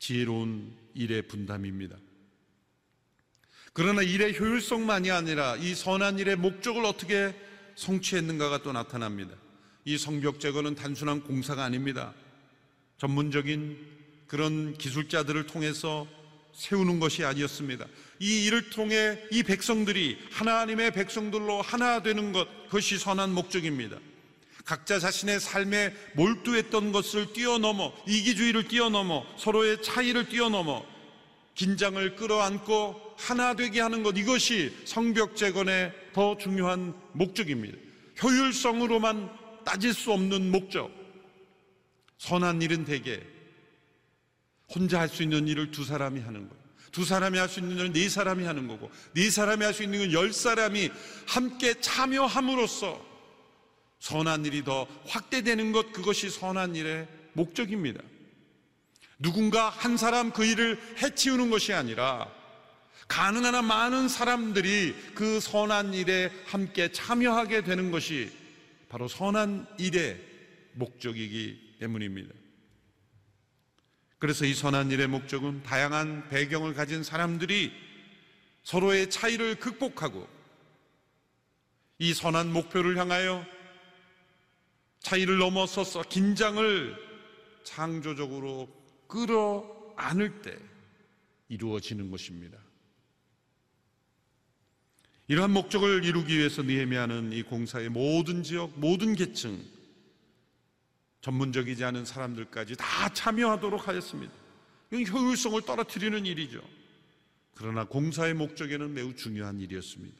지혜로운 0.00 0.76
일의 0.94 1.22
분담입니다. 1.28 1.96
그러나 3.76 4.00
일의 4.00 4.40
효율성만이 4.40 5.10
아니라 5.10 5.54
이 5.56 5.74
선한 5.74 6.18
일의 6.18 6.36
목적을 6.36 6.86
어떻게 6.86 7.34
성취했는가가 7.74 8.62
또 8.62 8.72
나타납니다. 8.72 9.34
이 9.84 9.98
성벽 9.98 10.40
제거는 10.40 10.74
단순한 10.74 11.24
공사가 11.24 11.62
아닙니다. 11.62 12.14
전문적인 12.96 13.76
그런 14.28 14.78
기술자들을 14.78 15.44
통해서 15.44 16.06
세우는 16.54 17.00
것이 17.00 17.22
아니었습니다. 17.22 17.84
이 18.18 18.46
일을 18.46 18.70
통해 18.70 19.22
이 19.30 19.42
백성들이 19.42 20.20
하나님의 20.30 20.92
백성들로 20.92 21.60
하나 21.60 22.02
되는 22.02 22.32
것, 22.32 22.48
그것이 22.68 22.96
선한 22.96 23.34
목적입니다. 23.34 23.98
각자 24.64 24.98
자신의 24.98 25.38
삶에 25.38 25.92
몰두했던 26.14 26.92
것을 26.92 27.34
뛰어넘어, 27.34 27.92
이기주의를 28.06 28.68
뛰어넘어, 28.68 29.26
서로의 29.36 29.82
차이를 29.82 30.30
뛰어넘어, 30.30 30.95
긴장을 31.56 32.14
끌어안고 32.16 33.14
하나 33.16 33.54
되게 33.54 33.80
하는 33.80 34.02
것, 34.02 34.16
이것이 34.16 34.76
성벽 34.84 35.34
재건의 35.36 35.92
더 36.12 36.36
중요한 36.36 36.94
목적입니다. 37.12 37.76
효율성으로만 38.22 39.64
따질 39.64 39.92
수 39.94 40.12
없는 40.12 40.50
목적. 40.52 40.90
선한 42.18 42.62
일은 42.62 42.84
대개 42.84 43.20
혼자 44.74 45.00
할 45.00 45.08
수 45.08 45.22
있는 45.22 45.48
일을 45.48 45.70
두 45.70 45.84
사람이 45.84 46.20
하는 46.20 46.48
거예요. 46.48 46.66
두 46.92 47.04
사람이 47.04 47.36
할 47.38 47.48
수 47.48 47.60
있는 47.60 47.76
일을 47.76 47.92
네 47.92 48.08
사람이 48.08 48.44
하는 48.44 48.68
거고, 48.68 48.90
네 49.14 49.30
사람이 49.30 49.64
할 49.64 49.72
수 49.74 49.82
있는 49.82 49.98
건 49.98 50.12
열 50.12 50.32
사람이 50.32 50.90
함께 51.26 51.80
참여함으로써 51.80 53.04
선한 54.00 54.44
일이 54.44 54.62
더 54.62 54.86
확대되는 55.06 55.72
것, 55.72 55.92
그것이 55.92 56.28
선한 56.30 56.76
일의 56.76 57.08
목적입니다. 57.32 58.00
누군가 59.18 59.68
한 59.70 59.96
사람 59.96 60.30
그 60.30 60.44
일을 60.44 60.78
해치우는 61.02 61.50
것이 61.50 61.72
아니라 61.72 62.30
가능한 63.08 63.54
한 63.54 63.64
많은 63.64 64.08
사람들이 64.08 64.94
그 65.14 65.40
선한 65.40 65.94
일에 65.94 66.30
함께 66.46 66.90
참여하게 66.90 67.62
되는 67.62 67.90
것이 67.90 68.30
바로 68.88 69.08
선한 69.08 69.66
일의 69.78 70.20
목적이기 70.72 71.76
때문입니다. 71.80 72.34
그래서 74.18 74.44
이 74.44 74.54
선한 74.54 74.90
일의 74.90 75.06
목적은 75.06 75.62
다양한 75.62 76.28
배경을 76.30 76.74
가진 76.74 77.02
사람들이 77.02 77.72
서로의 78.64 79.08
차이를 79.10 79.56
극복하고 79.56 80.28
이 81.98 82.12
선한 82.12 82.52
목표를 82.52 82.98
향하여 82.98 83.46
차이를 85.00 85.38
넘어서서 85.38 86.02
긴장을 86.02 86.96
창조적으로 87.62 88.75
끌어 89.06 89.94
안을 89.96 90.42
때 90.42 90.56
이루어지는 91.48 92.10
것입니다. 92.10 92.58
이러한 95.28 95.50
목적을 95.50 96.04
이루기 96.04 96.38
위해서 96.38 96.62
느헤미야는 96.62 97.32
이 97.32 97.42
공사의 97.42 97.88
모든 97.88 98.42
지역, 98.42 98.78
모든 98.78 99.14
계층, 99.14 99.60
전문적이지 101.20 101.84
않은 101.84 102.04
사람들까지 102.04 102.76
다 102.76 103.08
참여하도록 103.12 103.88
하였습니다. 103.88 104.32
이건 104.92 105.06
효율성을 105.06 105.60
떨어뜨리는 105.62 106.24
일이죠. 106.24 106.62
그러나 107.54 107.84
공사의 107.84 108.34
목적에는 108.34 108.94
매우 108.94 109.16
중요한 109.16 109.58
일이었습니다. 109.58 110.16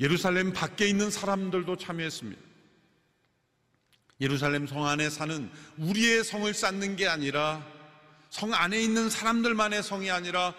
예루살렘 0.00 0.52
밖에 0.52 0.86
있는 0.86 1.10
사람들도 1.10 1.76
참여했습니다. 1.76 2.47
예루살렘 4.20 4.66
성 4.66 4.86
안에 4.86 5.10
사는 5.10 5.50
우리의 5.76 6.24
성을 6.24 6.52
쌓는 6.52 6.96
게 6.96 7.06
아니라 7.06 7.64
성 8.30 8.52
안에 8.52 8.80
있는 8.80 9.08
사람들만의 9.08 9.82
성이 9.82 10.10
아니라 10.10 10.54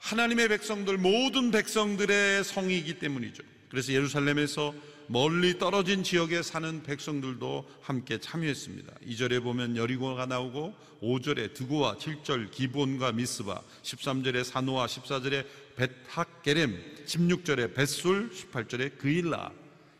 하나님의 0.00 0.48
백성들 0.48 0.98
모든 0.98 1.50
백성들의 1.50 2.44
성이기 2.44 2.98
때문이죠. 2.98 3.42
그래서 3.68 3.92
예루살렘에서 3.92 4.74
멀리 5.10 5.58
떨어진 5.58 6.02
지역에 6.02 6.42
사는 6.42 6.82
백성들도 6.82 7.68
함께 7.80 8.18
참여했습니다. 8.18 8.92
2절에 9.06 9.42
보면 9.42 9.76
여리고가 9.76 10.26
나오고 10.26 10.74
5절에 11.02 11.54
드고와 11.54 11.96
7절 11.96 12.50
기본과 12.50 13.12
미스바 13.12 13.62
13절에 13.82 14.44
사노아 14.44 14.86
14절에 14.86 15.46
벳학게렘 15.76 17.04
16절에 17.06 17.74
벳술 17.74 18.30
18절에 18.30 18.98
그일라 18.98 19.50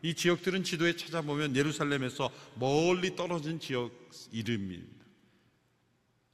이 0.02 0.14
지역들은 0.14 0.64
지도에 0.64 0.96
찾아보면 0.96 1.56
예루살렘에서 1.56 2.30
멀리 2.54 3.16
떨어진 3.16 3.58
지역 3.58 3.92
이름입니다. 4.32 5.04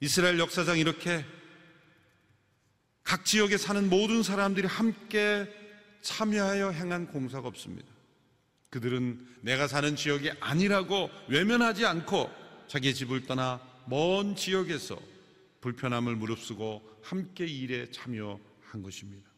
이스라엘 0.01 0.39
역사상 0.39 0.79
이렇게 0.79 1.25
각 3.03 3.25
지역에 3.25 3.57
사는 3.57 3.89
모든 3.89 4.23
사람들이 4.23 4.67
함께 4.67 5.49
참여하여 6.03 6.71
행한 6.71 7.09
공사가 7.09 7.49
없습니다. 7.49 7.89
그들은 8.71 9.27
내가 9.43 9.69
사는 9.69 9.95
지역이 9.95 10.33
아니라고 10.41 11.09
외면하지 11.29 11.87
않고 11.87 12.31
자기 12.67 12.93
집을 12.93 13.25
떠나 13.25 13.61
먼 13.87 14.35
지역에서 14.35 14.99
불편함을 15.61 16.17
무릅쓰고 16.17 16.99
함께 17.03 17.47
일에 17.47 17.91
참여한 17.91 18.83
것입니다. 18.83 19.34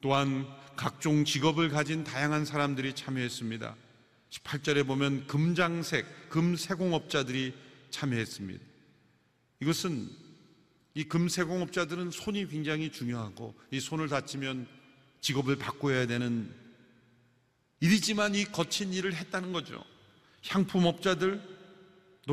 또한 0.00 0.46
각종 0.76 1.24
직업을 1.24 1.68
가진 1.68 2.04
다양한 2.04 2.44
사람들이 2.44 2.94
참여했습니다. 2.94 3.76
18절에 4.30 4.86
보면 4.86 5.26
금장색, 5.26 6.30
금세공업자들이 6.30 7.52
참여했습니다. 7.90 8.64
이것은 9.60 10.08
이 10.94 11.04
금세공업자들은 11.04 12.10
손이 12.10 12.48
굉장히 12.48 12.90
중요하고 12.90 13.54
이 13.70 13.80
손을 13.80 14.08
다치면 14.08 14.66
직업을 15.20 15.56
바꿔야 15.56 16.06
되는 16.06 16.50
일이지만 17.80 18.34
이 18.34 18.44
거친 18.44 18.92
일을 18.92 19.14
했다는 19.14 19.52
거죠. 19.52 19.84
향품업자들도 20.46 21.40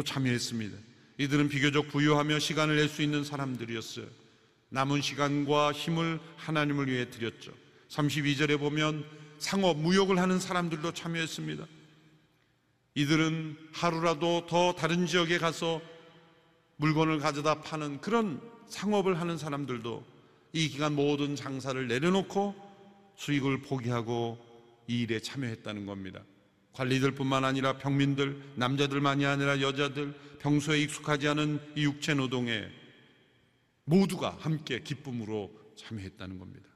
참여했습니다. 0.06 0.78
이들은 1.18 1.50
비교적 1.50 1.90
부유하며 1.90 2.40
시간을 2.40 2.78
낼 2.78 2.88
수 2.88 3.02
있는 3.02 3.24
사람들이었어요. 3.24 4.08
남은 4.70 5.02
시간과 5.02 5.72
힘을 5.72 6.20
하나님을 6.36 6.88
위해 6.88 7.10
드렸죠. 7.10 7.52
32절에 7.90 8.60
보면 8.60 9.06
상업, 9.38 9.78
무역을 9.78 10.20
하는 10.20 10.40
사람들도 10.40 10.94
참여했습니다. 10.94 11.66
이들은 12.96 13.58
하루라도 13.74 14.46
더 14.48 14.74
다른 14.74 15.06
지역에 15.06 15.38
가서 15.38 15.82
물건을 16.78 17.20
가져다 17.20 17.62
파는 17.62 18.02
그런 18.02 18.42
상업을 18.68 19.20
하는 19.20 19.38
사람들도 19.38 20.04
이 20.54 20.70
기간 20.70 20.96
모든 20.96 21.36
장사를 21.36 21.88
내려놓고 21.88 22.56
수익을 23.16 23.62
포기하고 23.62 24.38
이 24.88 25.02
일에 25.02 25.20
참여했다는 25.20 25.86
겁니다. 25.86 26.22
관리들뿐만 26.74 27.44
아니라 27.44 27.78
평민들, 27.78 28.42
남자들만이 28.56 29.26
아니라 29.26 29.62
여자들, 29.62 30.14
평소에 30.40 30.80
익숙하지 30.82 31.28
않은 31.30 31.60
이 31.76 31.84
육체 31.84 32.14
노동에 32.14 32.68
모두가 33.88 34.38
함께 34.40 34.82
기쁨으로 34.82 35.52
참여했다는 35.78 36.38
겁니다. 36.38 36.68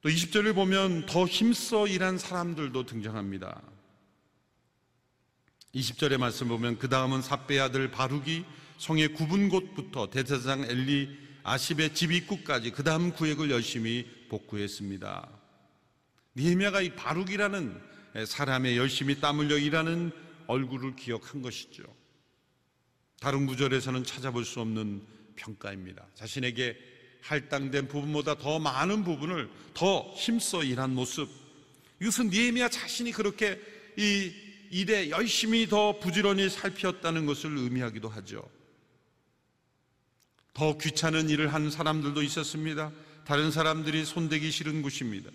또 0.00 0.08
20절을 0.08 0.54
보면 0.54 1.04
더 1.04 1.26
힘써 1.26 1.86
일한 1.86 2.16
사람들도 2.16 2.86
등장합니다. 2.86 3.62
20절의 5.74 6.16
말씀 6.16 6.48
보면 6.48 6.78
그 6.78 6.88
다음은 6.88 7.20
삽베 7.20 7.60
아들 7.60 7.90
바룩이 7.90 8.44
성의 8.78 9.12
굽은 9.12 9.50
곳부터 9.50 10.08
대제사장 10.08 10.64
엘리 10.64 11.18
아십의 11.42 11.94
집 11.94 12.12
입구까지 12.12 12.70
그 12.70 12.82
다음 12.82 13.12
구역을 13.12 13.50
열심히 13.50 14.06
복구했습니다. 14.30 15.28
니헤미야가 16.36 16.80
이 16.80 16.94
바룩이라는 16.96 17.78
사람의 18.26 18.78
열심히 18.78 19.20
땀 19.20 19.38
흘려 19.38 19.58
일하는 19.58 20.12
얼굴을 20.46 20.96
기억한 20.96 21.42
것이죠. 21.42 21.99
다른 23.20 23.46
구절에서는 23.46 24.02
찾아볼 24.04 24.46
수 24.46 24.60
없는 24.60 25.02
평가입니다. 25.36 26.06
자신에게 26.14 26.76
할당된 27.20 27.86
부분보다 27.86 28.38
더 28.38 28.58
많은 28.58 29.04
부분을 29.04 29.50
더 29.74 30.10
힘써 30.16 30.64
일한 30.64 30.94
모습. 30.94 31.28
이것은 32.00 32.30
니에미아 32.30 32.70
자신이 32.70 33.12
그렇게 33.12 33.60
이 33.98 34.32
일에 34.70 35.10
열심히 35.10 35.68
더 35.68 35.98
부지런히 35.98 36.48
살피었다는 36.48 37.26
것을 37.26 37.58
의미하기도 37.58 38.08
하죠. 38.08 38.48
더 40.54 40.78
귀찮은 40.78 41.28
일을 41.28 41.52
하는 41.52 41.70
사람들도 41.70 42.22
있었습니다. 42.22 42.90
다른 43.26 43.50
사람들이 43.50 44.06
손대기 44.06 44.50
싫은 44.50 44.80
곳입니다. 44.80 45.30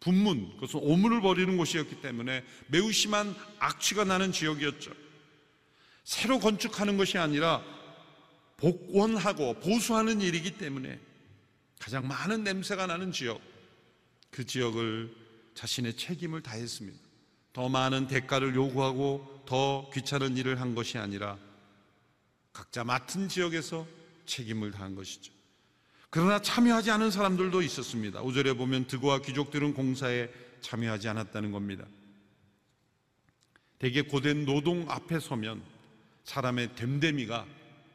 분문, 0.00 0.56
그것은 0.56 0.80
오물을 0.82 1.22
벌이는 1.22 1.56
곳이었기 1.56 2.02
때문에 2.02 2.44
매우 2.66 2.92
심한 2.92 3.34
악취가 3.58 4.04
나는 4.04 4.30
지역이었죠. 4.30 5.03
새로 6.04 6.38
건축하는 6.38 6.96
것이 6.96 7.18
아니라 7.18 7.62
복원하고 8.58 9.54
보수하는 9.60 10.20
일이기 10.20 10.56
때문에 10.58 11.00
가장 11.78 12.06
많은 12.06 12.44
냄새가 12.44 12.86
나는 12.86 13.10
지역, 13.10 13.40
그 14.30 14.46
지역을 14.46 15.14
자신의 15.54 15.96
책임을 15.96 16.42
다했습니다. 16.42 16.98
더 17.52 17.68
많은 17.68 18.06
대가를 18.06 18.54
요구하고 18.54 19.42
더 19.46 19.90
귀찮은 19.92 20.36
일을 20.36 20.60
한 20.60 20.74
것이 20.74 20.98
아니라 20.98 21.38
각자 22.52 22.84
맡은 22.84 23.28
지역에서 23.28 23.86
책임을 24.26 24.70
다한 24.70 24.94
것이죠. 24.94 25.32
그러나 26.10 26.40
참여하지 26.40 26.90
않은 26.92 27.10
사람들도 27.10 27.60
있었습니다. 27.62 28.22
5절에 28.22 28.56
보면 28.56 28.86
드고와 28.86 29.20
귀족들은 29.20 29.74
공사에 29.74 30.28
참여하지 30.60 31.08
않았다는 31.08 31.50
겁니다. 31.50 31.84
대개 33.78 34.02
고된 34.02 34.46
노동 34.46 34.88
앞에 34.88 35.18
서면 35.20 35.62
사람의 36.24 36.74
됨됨이가 36.74 37.46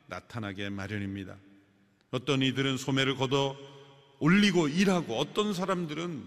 나타나게 0.08 0.70
마련입니다. 0.70 1.36
어떤 2.12 2.42
이들은 2.42 2.78
소매를 2.78 3.16
걷어 3.16 3.56
올리고 4.20 4.68
일하고 4.68 5.18
어떤 5.18 5.54
사람들은 5.54 6.26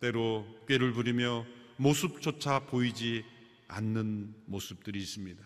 때로 0.00 0.46
꾀를 0.68 0.92
부리며 0.92 1.46
모습조차 1.76 2.60
보이지 2.60 3.24
않는 3.68 4.34
모습들이 4.46 4.98
있습니다. 5.00 5.44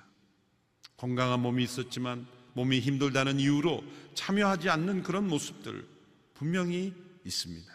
건강한 0.97 1.41
몸이 1.41 1.63
있었지만 1.65 2.27
몸이 2.55 2.81
힘들다는 2.81 3.41
이유로 3.41 3.83
참여하지 4.15 4.69
않는 4.71 5.03
그런 5.03 5.27
모습들 5.27 5.87
분명히 6.35 6.95
있습니다. 7.25 7.73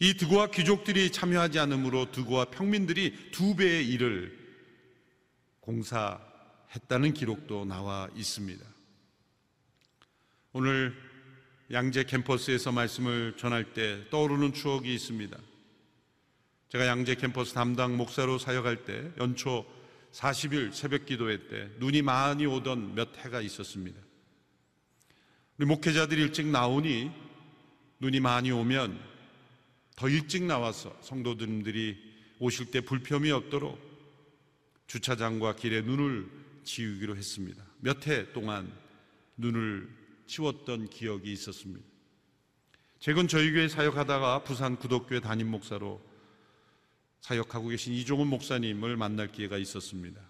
이 0.00 0.14
드고와 0.14 0.50
귀족들이 0.50 1.10
참여하지 1.12 1.58
않으므로 1.58 2.10
드고와 2.10 2.46
평민들이 2.46 3.30
두 3.30 3.56
배의 3.56 3.88
일을 3.88 4.44
공사 5.60 6.20
했다는 6.74 7.14
기록도 7.14 7.64
나와 7.64 8.08
있습니다. 8.16 8.64
오늘 10.52 10.94
양재 11.70 12.04
캠퍼스에서 12.04 12.72
말씀을 12.72 13.36
전할 13.36 13.74
때 13.74 14.08
떠오르는 14.10 14.52
추억이 14.52 14.92
있습니다. 14.92 15.36
제가 16.68 16.86
양재 16.86 17.14
캠퍼스 17.16 17.54
담당 17.54 17.96
목사로 17.96 18.38
사역할 18.38 18.84
때 18.84 19.12
연초 19.18 19.64
40일 20.12 20.72
새벽 20.72 21.06
기도회 21.06 21.48
때 21.48 21.70
눈이 21.78 22.02
많이 22.02 22.46
오던 22.46 22.94
몇 22.94 23.16
해가 23.18 23.40
있었습니다. 23.40 24.00
우리 25.56 25.66
목회자들이 25.66 26.20
일찍 26.20 26.46
나오니 26.46 27.10
눈이 28.00 28.20
많이 28.20 28.50
오면 28.50 29.00
더 29.96 30.08
일찍 30.08 30.42
나와서 30.42 30.96
성도들이 31.02 31.96
오실 32.40 32.72
때 32.72 32.80
불편이 32.80 33.30
없도록 33.30 33.78
주차장과 34.88 35.56
길에 35.56 35.80
눈을 35.82 36.43
지우기로 36.64 37.16
했습니다. 37.16 37.64
몇 37.80 38.06
해 38.06 38.32
동안 38.32 38.72
눈을 39.36 39.88
치웠던 40.26 40.88
기억이 40.90 41.32
있었습니다. 41.32 41.84
최근 42.98 43.28
저희 43.28 43.52
교회 43.52 43.68
사역하다가 43.68 44.44
부산 44.44 44.76
구덕교회 44.76 45.20
담임 45.20 45.50
목사로 45.50 46.00
사역하고 47.20 47.68
계신 47.68 47.92
이종훈 47.94 48.28
목사님을 48.28 48.96
만날 48.96 49.30
기회가 49.30 49.58
있었습니다. 49.58 50.20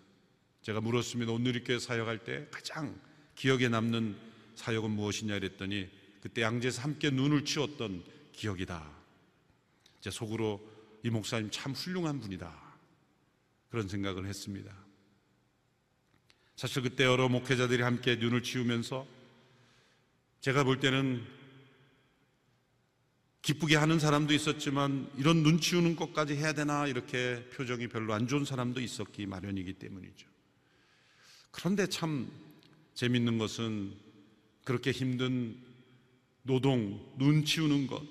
제가 0.63 0.81
물었습니다. 0.81 1.33
온누리교회 1.33 1.79
사역할 1.79 2.25
때 2.25 2.49
가장 2.51 2.99
기억에 3.35 3.69
남는 3.69 4.17
사역은 4.57 4.91
무엇이냐 4.91 5.35
그랬더니 5.39 5.89
그때 6.21 6.43
양재에서 6.43 6.83
함께 6.83 7.11
눈을 7.11 7.45
치웠던 7.45 8.03
기억이다. 8.33 8.91
제 10.01 10.11
속으로 10.11 10.67
이 11.03 11.11
목사님 11.11 11.51
참 11.51 11.73
훌륭한 11.73 12.21
분이다. 12.21 12.53
그런 13.69 13.89
생각을 13.89 14.27
했습니다. 14.27 14.84
사실 16.57 16.83
그때 16.83 17.05
여러 17.05 17.29
목회자들이 17.29 17.83
함께 17.83 18.17
눈을 18.17 18.43
치우면서 18.43 19.07
제가 20.41 20.65
볼 20.65 20.79
때는 20.79 21.25
기쁘게 23.43 23.77
하는 23.77 23.99
사람도 23.99 24.33
있었지만 24.33 25.11
이런 25.17 25.43
눈 25.43 25.61
치우는 25.61 25.97
것까지 25.97 26.35
해야 26.35 26.55
되나 26.55 26.87
이렇게 26.87 27.45
표정이 27.51 27.89
별로 27.89 28.15
안 28.15 28.27
좋은 28.27 28.45
사람도 28.45 28.81
있었기 28.81 29.27
마련이기 29.27 29.75
때문이죠. 29.75 30.27
그런데 31.51 31.87
참 31.87 32.31
재밌는 32.95 33.39
것은 33.39 33.95
그렇게 34.65 34.93
힘든 34.93 35.57
노동, 36.43 37.15
눈 37.19 37.45
치우는 37.45 37.87
것, 37.87 38.03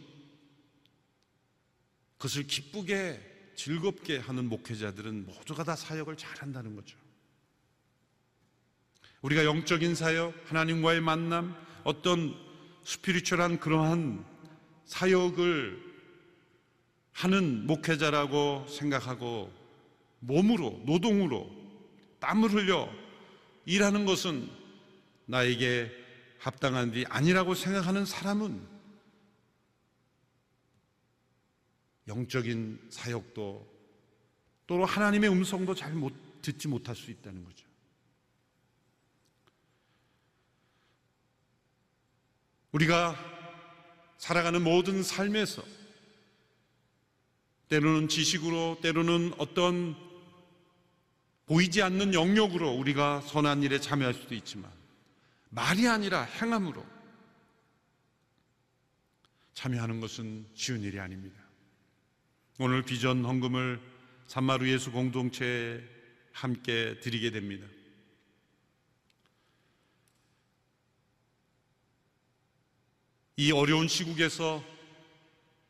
그것을 2.18 2.48
기쁘게 2.48 3.54
즐겁게 3.56 4.18
하는 4.18 4.50
목회자들은 4.50 5.26
모두가 5.26 5.64
다 5.64 5.76
사역을 5.76 6.16
잘한다는 6.16 6.76
거죠. 6.76 7.03
우리가 9.24 9.46
영적인 9.46 9.96
사역, 9.96 10.34
하나님과의 10.46 11.02
만남, 11.02 11.56
어떤 11.84 12.36
스피리추얼한 12.84 13.60
그러한 13.60 14.24
사역을 14.86 15.82
하는 17.14 17.66
목회자라고 17.66 18.68
생각하고 18.68 19.52
몸으로, 20.20 20.82
노동으로 20.86 21.50
땀을 22.20 22.52
흘려 22.52 22.90
일하는 23.66 24.06
것은 24.06 24.50
나에게 25.26 25.90
합당한 26.40 26.90
일이 26.92 27.06
아니라고 27.08 27.56
생각하는 27.56 28.06
사람은 28.06 28.62
영적인 32.10 32.88
사역도 32.90 33.74
또 34.68 34.86
하나님의 34.86 35.30
음성도 35.30 35.74
잘 35.74 35.94
못 35.94 36.14
듣지 36.42 36.68
못할 36.68 36.94
수 36.94 37.10
있다는 37.10 37.46
거죠. 37.46 37.73
우리가 42.74 43.16
살아가는 44.18 44.62
모든 44.64 45.04
삶에서 45.04 45.64
때로는 47.70 48.08
지식으로 48.08 48.80
때로는 48.82 49.34
어떤 49.38 49.96
보이지 51.46 51.82
않는 51.82 52.14
영역으로 52.14 52.72
우리가 52.72 53.22
선한 53.22 53.64
일에 53.64 53.80
참여할 53.80 54.14
수도 54.14 54.34
있지만 54.36 54.72
말이 55.50 55.88
아니라 55.88 56.24
행함으로 56.24 56.84
참여하는 59.54 60.00
것은 60.00 60.48
쉬운 60.56 60.82
일이 60.82 61.00
아닙니다. 61.00 61.40
오늘 62.58 62.82
비전 62.82 63.24
헌금을 63.24 63.80
산마루 64.26 64.68
예수 64.70 64.92
공동체에 64.92 65.80
함께 66.32 67.00
드리게 67.02 67.30
됩니다. 67.30 67.68
이 73.36 73.52
어려운 73.52 73.88
시국에서 73.88 74.63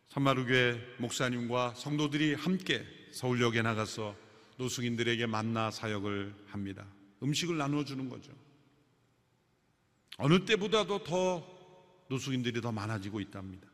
산마루교회 0.09 0.97
목사님과 0.99 1.73
성도들이 1.75 2.33
함께 2.33 2.85
서울역에 3.13 3.61
나가서 3.61 4.15
노숙인들에게 4.57 5.25
만나 5.27 5.71
사역을 5.71 6.35
합니다. 6.47 6.85
음식을 7.23 7.57
나눠주는 7.57 8.09
거죠. 8.09 8.33
어느 10.17 10.43
때보다도 10.45 11.03
더 11.03 11.47
노숙인들이 12.09 12.59
더 12.61 12.71
많아지고 12.71 13.21
있답니다. 13.21 13.67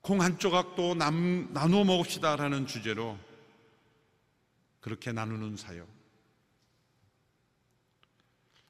콩 0.00 0.22
한 0.22 0.38
조각도 0.38 0.94
남, 0.94 1.52
나누어 1.52 1.84
먹읍시다라는 1.84 2.66
주제로 2.66 3.18
그렇게 4.80 5.12
나누는 5.12 5.56
사역. 5.56 5.99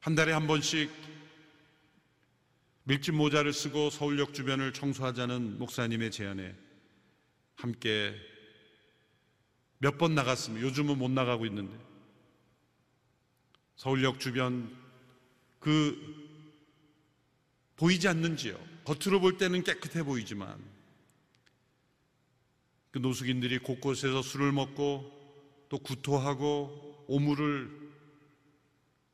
한 0.01 0.15
달에 0.15 0.33
한 0.33 0.47
번씩 0.47 0.91
밀짚 2.85 3.15
모자를 3.15 3.53
쓰고 3.53 3.91
서울역 3.91 4.33
주변을 4.33 4.73
청소하자는 4.73 5.59
목사님의 5.59 6.11
제안에 6.11 6.57
함께 7.57 8.15
몇 9.79 9.99
번 9.99 10.15
나갔습니다. 10.15 10.67
요즘은 10.67 10.99
못 10.99 11.11
나가고 11.11 11.47
있는데 11.47 11.77
서울역 13.77 14.21
주변 14.21 14.75
그 15.59 15.99
보이지 17.77 18.09
않는 18.09 18.37
지역 18.37 18.61
겉으로 18.85 19.21
볼 19.21 19.37
때는 19.39 19.63
깨끗해 19.63 20.03
보이지만 20.03 20.59
그 22.91 22.99
노숙인들이 22.99 23.59
곳곳에서 23.59 24.21
술을 24.23 24.53
먹고 24.53 25.19
또 25.69 25.79
구토하고 25.79 27.05
오물을 27.09 27.80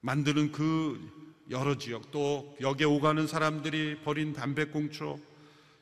만드는 0.07 0.53
그 0.53 1.45
여러 1.51 1.77
지역 1.77 2.12
또 2.12 2.57
역에 2.61 2.85
오가는 2.85 3.27
사람들이 3.27 4.03
버린 4.03 4.33
담배꽁초 4.33 5.21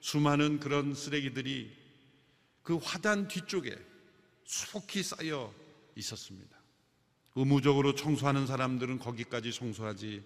수많은 0.01 0.61
그런 0.61 0.95
쓰레기들이 0.95 1.71
그 2.63 2.77
화단 2.77 3.29
뒤쪽에 3.29 3.77
수북히 4.45 5.03
쌓여 5.03 5.53
있었습니다. 5.97 6.57
의무적으로 7.35 7.95
청소하는 7.95 8.47
사람들은 8.47 8.99
거기까지 8.99 9.53
청소하지 9.53 10.25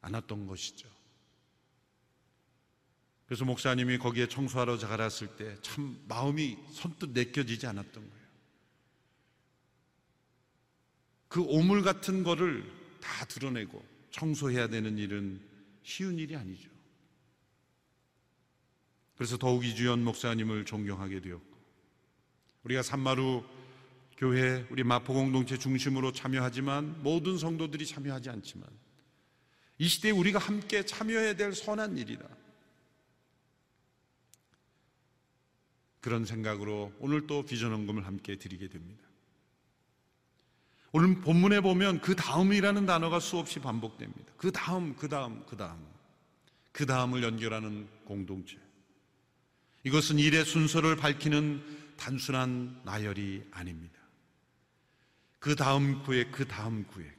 않았던 0.00 0.46
것이죠. 0.46 0.88
그래서 3.26 3.44
목사님이 3.44 3.98
거기에 3.98 4.26
청소하러 4.26 4.78
자갔을 4.78 5.36
때 5.36 5.54
참 5.60 6.00
마음이 6.08 6.56
선뜻 6.72 7.10
내껴지지 7.10 7.66
않았던 7.66 7.92
거예요. 7.92 8.26
그 11.28 11.42
오물 11.42 11.82
같은 11.82 12.22
거를 12.22 12.85
다 13.00 13.24
드러내고 13.26 13.84
청소해야 14.10 14.68
되는 14.68 14.98
일은 14.98 15.40
쉬운 15.82 16.18
일이 16.18 16.36
아니죠. 16.36 16.70
그래서 19.16 19.36
더욱 19.38 19.64
이주연 19.64 20.04
목사님을 20.04 20.64
존경하게 20.64 21.20
되었고, 21.20 21.56
우리가 22.64 22.82
산마루 22.82 23.44
교회, 24.16 24.66
우리 24.70 24.82
마포 24.82 25.12
공동체 25.12 25.58
중심으로 25.58 26.12
참여하지만 26.12 27.02
모든 27.02 27.38
성도들이 27.38 27.86
참여하지 27.86 28.30
않지만 28.30 28.66
이 29.78 29.88
시대에 29.88 30.10
우리가 30.10 30.38
함께 30.38 30.84
참여해야 30.84 31.36
될 31.36 31.54
선한 31.54 31.98
일이다. 31.98 32.26
그런 36.00 36.24
생각으로 36.24 36.92
오늘 36.98 37.26
또 37.26 37.44
비전 37.44 37.72
헌금을 37.72 38.06
함께 38.06 38.36
드리게 38.36 38.68
됩니다. 38.68 39.05
오늘 40.92 41.20
본문에 41.20 41.60
보면 41.60 42.00
그 42.00 42.14
다음이라는 42.16 42.86
단어가 42.86 43.20
수없이 43.20 43.58
반복됩니다. 43.60 44.32
그 44.36 44.50
다음, 44.52 44.94
그 44.96 45.08
다음, 45.08 45.44
그 45.46 45.56
다음. 45.56 45.78
그 46.72 46.86
다음을 46.86 47.22
연결하는 47.22 47.88
공동체. 48.04 48.56
이것은 49.84 50.18
일의 50.18 50.44
순서를 50.44 50.96
밝히는 50.96 51.62
단순한 51.96 52.82
나열이 52.84 53.44
아닙니다. 53.50 53.94
그 55.38 55.54
다음 55.54 56.02
구획, 56.02 56.32
그 56.32 56.46
다음 56.46 56.84
구획. 56.84 57.14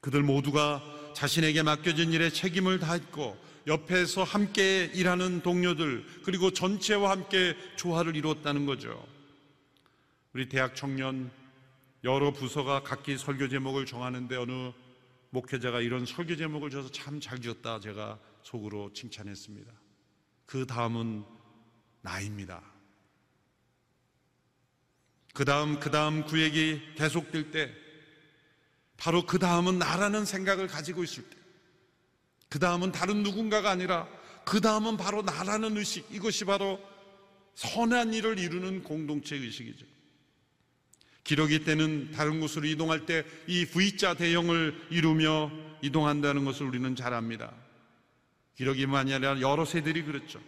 그들 0.00 0.22
모두가 0.22 0.82
자신에게 1.14 1.62
맡겨진 1.62 2.12
일에 2.12 2.30
책임을 2.30 2.78
다했고 2.78 3.38
옆에서 3.66 4.24
함께 4.24 4.90
일하는 4.94 5.40
동료들 5.42 6.04
그리고 6.24 6.50
전체와 6.50 7.10
함께 7.10 7.56
조화를 7.76 8.16
이루었다는 8.16 8.66
거죠. 8.66 9.06
우리 10.32 10.48
대학 10.48 10.74
청년 10.74 11.30
여러 12.04 12.32
부서가 12.32 12.82
각기 12.82 13.16
설교 13.18 13.48
제목을 13.48 13.86
정하는데 13.86 14.36
어느 14.36 14.72
목회자가 15.30 15.80
이런 15.80 16.06
설교 16.06 16.36
제목을 16.36 16.70
줘서 16.70 16.90
참 16.90 17.18
잘 17.20 17.40
지었다 17.40 17.80
제가 17.80 18.18
속으로 18.42 18.92
칭찬했습니다. 18.92 19.72
그 20.46 20.66
다음은 20.66 21.24
나입니다. 22.02 22.62
그 25.32 25.44
다음 25.44 25.80
그 25.80 25.90
다음 25.90 26.24
구획이 26.24 26.94
계속될 26.96 27.50
때 27.50 27.72
바로 28.96 29.26
그 29.26 29.38
다음은 29.38 29.78
나라는 29.78 30.24
생각을 30.24 30.68
가지고 30.68 31.02
있을 31.02 31.28
때 31.28 31.44
그 32.54 32.60
다음은 32.60 32.92
다른 32.92 33.24
누군가가 33.24 33.68
아니라 33.68 34.08
그 34.44 34.60
다음은 34.60 34.96
바로 34.96 35.22
나라는 35.22 35.76
의식 35.76 36.06
이것이 36.12 36.44
바로 36.44 36.80
선한 37.56 38.14
일을 38.14 38.38
이루는 38.38 38.84
공동체 38.84 39.34
의식이죠. 39.34 39.84
기러기 41.24 41.64
때는 41.64 42.10
다른 42.12 42.40
곳으로 42.40 42.66
이동할 42.66 43.06
때 43.06 43.24
이 43.46 43.66
V자 43.66 44.14
대형을 44.14 44.88
이루며 44.90 45.50
이동한다는 45.82 46.44
것을 46.44 46.66
우리는 46.66 46.94
잘 46.96 47.12
압니다. 47.14 47.52
기러기만이 48.56 49.12
아니라 49.12 49.40
여러 49.40 49.64
새들이 49.64 50.02
그렇죠. 50.04 50.40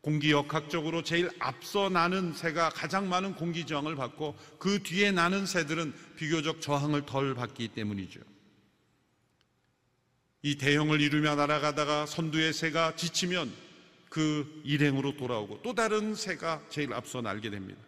공기 0.00 0.32
역학적으로 0.32 1.02
제일 1.02 1.30
앞서 1.38 1.88
나는 1.88 2.32
새가 2.32 2.70
가장 2.70 3.08
많은 3.08 3.34
공기 3.34 3.64
저항을 3.64 3.94
받고 3.94 4.36
그 4.58 4.82
뒤에 4.82 5.12
나는 5.12 5.46
새들은 5.46 5.94
비교적 6.16 6.60
저항을 6.60 7.06
덜 7.06 7.34
받기 7.34 7.68
때문이죠. 7.68 8.20
이 10.42 10.56
대형을 10.56 11.00
이루며 11.00 11.36
날아가다가 11.36 12.06
선두의 12.06 12.52
새가 12.52 12.96
지치면 12.96 13.52
그 14.08 14.60
일행으로 14.64 15.16
돌아오고 15.16 15.60
또 15.62 15.72
다른 15.72 16.16
새가 16.16 16.62
제일 16.68 16.92
앞서 16.92 17.22
날게 17.22 17.50
됩니다. 17.50 17.80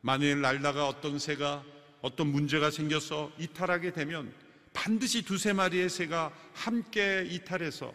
만일 0.00 0.40
날다가 0.40 0.88
어떤 0.88 1.18
새가 1.18 1.64
어떤 2.00 2.28
문제가 2.28 2.70
생겨서 2.70 3.30
이탈하게 3.38 3.92
되면 3.92 4.32
반드시 4.72 5.22
두세 5.22 5.52
마리의 5.52 5.88
새가 5.88 6.32
함께 6.54 7.26
이탈해서 7.28 7.92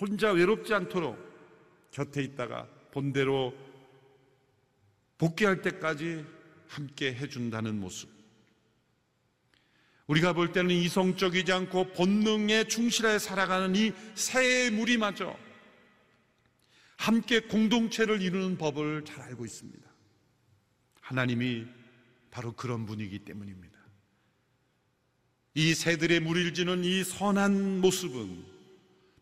혼자 0.00 0.30
외롭지 0.30 0.74
않도록 0.74 1.18
곁에 1.90 2.22
있다가 2.22 2.68
본대로 2.92 3.54
복귀할 5.18 5.62
때까지 5.62 6.24
함께 6.68 7.14
해준다는 7.14 7.78
모습. 7.78 8.10
우리가 10.06 10.32
볼 10.32 10.52
때는 10.52 10.70
이성적이지 10.70 11.52
않고 11.52 11.92
본능에 11.92 12.64
충실하여 12.64 13.18
살아가는 13.18 13.74
이 13.74 13.92
새의 14.14 14.70
무리마저 14.70 15.36
함께 16.96 17.40
공동체를 17.40 18.20
이루는 18.20 18.58
법을 18.58 19.04
잘 19.04 19.22
알고 19.22 19.44
있습니다. 19.44 19.93
하나님이 21.04 21.66
바로 22.30 22.52
그런 22.52 22.86
분이기 22.86 23.20
때문입니다. 23.20 23.78
이 25.54 25.74
새들의 25.74 26.20
무리를 26.20 26.54
지는 26.54 26.82
이 26.82 27.04
선한 27.04 27.80
모습은 27.80 28.44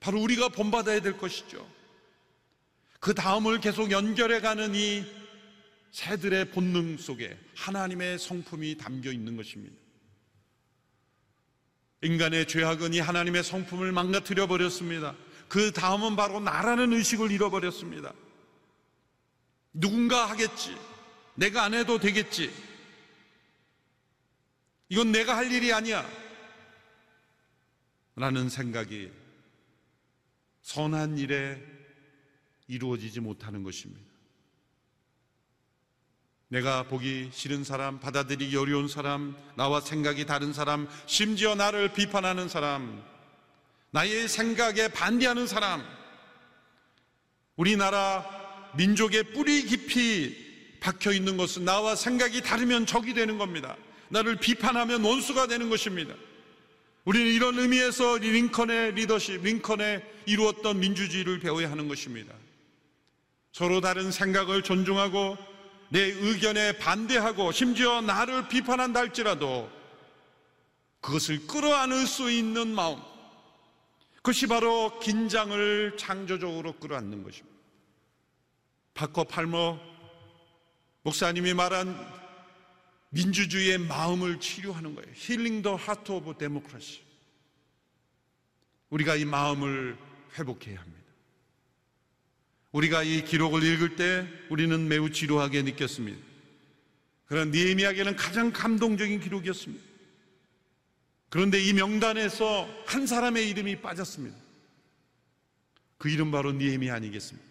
바로 0.01 0.21
우리가 0.21 0.49
본받아야 0.49 1.01
될 1.01 1.19
것이죠. 1.19 1.69
그 3.01 3.15
다음을 3.15 3.61
계속 3.61 3.91
연결해 3.91 4.41
가는 4.41 4.75
이 4.75 5.05
새들의 5.91 6.53
본능 6.53 6.97
속에 6.99 7.37
하나님의 7.57 8.19
성품이 8.19 8.79
담겨 8.79 9.11
있는 9.11 9.37
것입니다. 9.37 9.77
인간의 12.03 12.47
죄악은 12.47 12.95
이 12.95 13.01
하나님의 13.01 13.43
성품을 13.43 13.93
망가뜨려 13.93 14.47
버렸습니다. 14.47 15.17
그 15.49 15.73
다음은 15.73 16.17
바로 16.17 16.41
나라는 16.41 16.93
의식을 16.93 17.31
잃어버렸습니다. 17.33 18.15
누군가 19.73 20.27
하겠지. 20.31 20.75
내가 21.35 21.65
안 21.65 21.75
해도 21.75 21.99
되겠지. 21.99 22.53
이건 24.89 25.13
내가 25.13 25.37
할 25.37 25.51
일이 25.51 25.73
아니야. 25.73 26.07
라는 28.15 28.49
생각이 28.49 29.11
선한 30.61 31.19
일에 31.19 31.63
이루어지지 32.67 33.21
못하는 33.21 33.63
것입니다. 33.63 34.13
내가 36.49 36.83
보기 36.83 37.31
싫은 37.33 37.65
사람, 37.65 37.99
받아들이기 37.99 38.55
어려운 38.57 38.87
사람, 38.87 39.35
나와 39.57 39.81
생각이 39.81 40.27
다른 40.27 40.53
사람, 40.53 40.87
심지어 41.07 41.55
나를 41.55 41.95
비판하는 41.95 42.51
사람, 42.51 43.03
나의 43.91 44.29
생각에 44.29 44.89
반대하는 44.89 45.47
사람, 45.47 45.83
우리나라 47.57 48.71
민족의 48.77 49.33
뿌리 49.33 49.65
깊이 49.65 50.52
박혀 50.83 51.13
있는 51.13 51.37
것은 51.37 51.65
나와 51.65 51.95
생각이 51.95 52.43
다르면 52.43 52.87
적이 52.87 53.15
되는 53.15 53.39
겁니다. 53.39 53.77
나를 54.09 54.37
비판하면 54.37 55.05
원수가 55.05 55.47
되는 55.47 55.71
것입니다. 55.71 56.13
우리는 57.05 57.33
이런 57.33 57.57
의미에서 57.57 58.19
링컨의 58.19 58.95
리더십, 58.95 59.43
링컨의 59.43 60.03
이루었던 60.27 60.81
민주주의를 60.81 61.39
배워야 61.39 61.71
하는 61.71 61.87
것입니다. 61.87 62.35
서로 63.53 63.81
다른 63.81 64.11
생각을 64.11 64.63
존중하고 64.63 65.39
내 65.89 66.01
의견에 66.01 66.79
반대하고 66.79 67.53
심지어 67.53 68.01
나를 68.01 68.49
비판한다 68.49 68.99
할지라도 68.99 69.71
그것을 71.01 71.47
끌어안을 71.47 72.07
수 72.09 72.31
있는 72.31 72.75
마음. 72.75 73.01
그것이 74.17 74.49
바로 74.49 74.99
긴장을 74.99 75.97
창조적으로 75.97 76.73
끌어안는 76.75 77.23
것입니다. 77.23 77.57
파커 78.95 79.25
팔머 79.25 79.92
목사님이 81.03 81.55
말한 81.55 81.97
민주주의의 83.11 83.79
마음을 83.79 84.41
치료하는 84.41 84.95
거예요. 84.95 85.11
Healing 85.15 85.63
the 85.63 85.75
Heart 85.75 86.13
of 86.13 86.39
Democracy. 86.39 87.03
우리가 88.91 89.17
이 89.17 89.25
마음을 89.25 89.97
회복해야 90.39 90.81
합니다. 90.81 91.03
우리가 92.73 93.03
이 93.03 93.25
기록을 93.25 93.63
읽을 93.63 93.97
때 93.97 94.27
우리는 94.49 94.89
매우 94.89 95.11
지루하게 95.11 95.63
느꼈습니다. 95.63 96.19
그러나 97.27 97.51
니에미야에게는 97.51 98.17
가장 98.17 98.51
감동적인 98.53 99.21
기록이었습니다. 99.21 99.85
그런데 101.29 101.63
이 101.63 101.73
명단에서 101.73 102.69
한 102.87 103.07
사람의 103.07 103.49
이름이 103.51 103.81
빠졌습니다. 103.81 104.37
그 105.99 106.09
이름 106.11 106.31
바로 106.31 106.53
니에미야 106.53 106.95
아니겠습니까? 106.95 107.47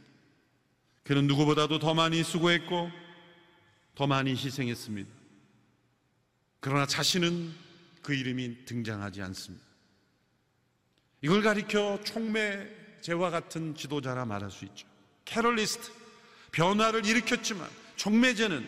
그는 1.04 1.28
누구보다도 1.28 1.80
더 1.80 1.94
많이 1.94 2.24
수고했고 2.24 2.92
더 4.02 4.08
많이 4.08 4.32
희생했습니다. 4.32 5.12
그러나 6.60 6.88
자신은 6.88 7.54
그 8.02 8.16
이름이 8.16 8.66
등장하지 8.66 9.22
않습니다. 9.22 9.64
이걸 11.22 11.44
가리켜 11.44 12.00
총매제와 12.04 13.30
같은 13.30 13.76
지도자라 13.76 14.26
말할 14.26 14.50
수 14.50 14.66
있죠. 14.66 14.88
catalyst, 15.26 15.92
변화를 16.52 17.06
일으켰지만 17.06 17.70
총매제는 17.96 18.68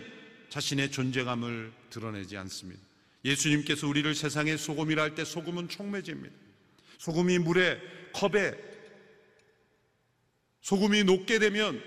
자신의 0.50 0.92
존재감을 0.92 1.74
드러내지 1.90 2.38
않습니다. 2.38 2.84
예수님께서 3.26 3.88
우리를 3.88 4.14
세상의 4.14 4.60
소금이라 4.60 5.02
할 5.02 5.16
때 5.16 5.26
소금은 5.26 5.68
총매제입니다. 5.68 6.36
소금이 7.00 7.40
물에 7.40 7.82
컵에 8.14 8.54
소금이 10.62 11.06
녹게 11.06 11.40
되면 11.40 11.82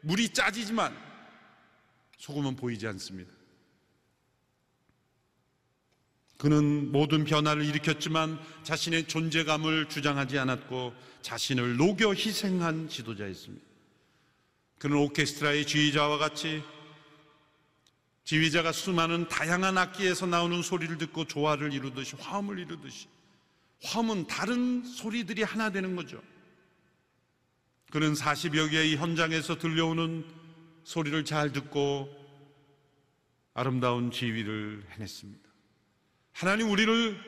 물이 0.00 0.30
짜지지만 0.30 1.03
소금은 2.24 2.56
보이지 2.56 2.86
않습니다. 2.86 3.30
그는 6.38 6.90
모든 6.90 7.24
변화를 7.24 7.66
일으켰지만 7.66 8.40
자신의 8.62 9.08
존재감을 9.08 9.90
주장하지 9.90 10.38
않았고 10.38 10.94
자신을 11.20 11.76
녹여 11.76 12.14
희생한 12.14 12.88
지도자였습니다. 12.88 13.62
그는 14.78 14.96
오케스트라의 14.96 15.66
지휘자와 15.66 16.16
같이 16.16 16.62
지휘자가 18.24 18.72
수많은 18.72 19.28
다양한 19.28 19.76
악기에서 19.76 20.24
나오는 20.24 20.62
소리를 20.62 20.96
듣고 20.96 21.26
조화를 21.26 21.74
이루듯이 21.74 22.16
화음을 22.16 22.58
이루듯이 22.58 23.06
화음은 23.82 24.28
다른 24.28 24.82
소리들이 24.82 25.42
하나 25.42 25.68
되는 25.68 25.94
거죠. 25.94 26.22
그는 27.90 28.14
40여 28.14 28.70
개의 28.70 28.96
현장에서 28.96 29.58
들려오는 29.58 30.43
소리를 30.84 31.24
잘 31.24 31.52
듣고 31.52 32.08
아름다운 33.54 34.10
지휘를 34.10 34.84
해냈습니다. 34.90 35.48
하나님 36.32 36.70
우리를 36.70 37.18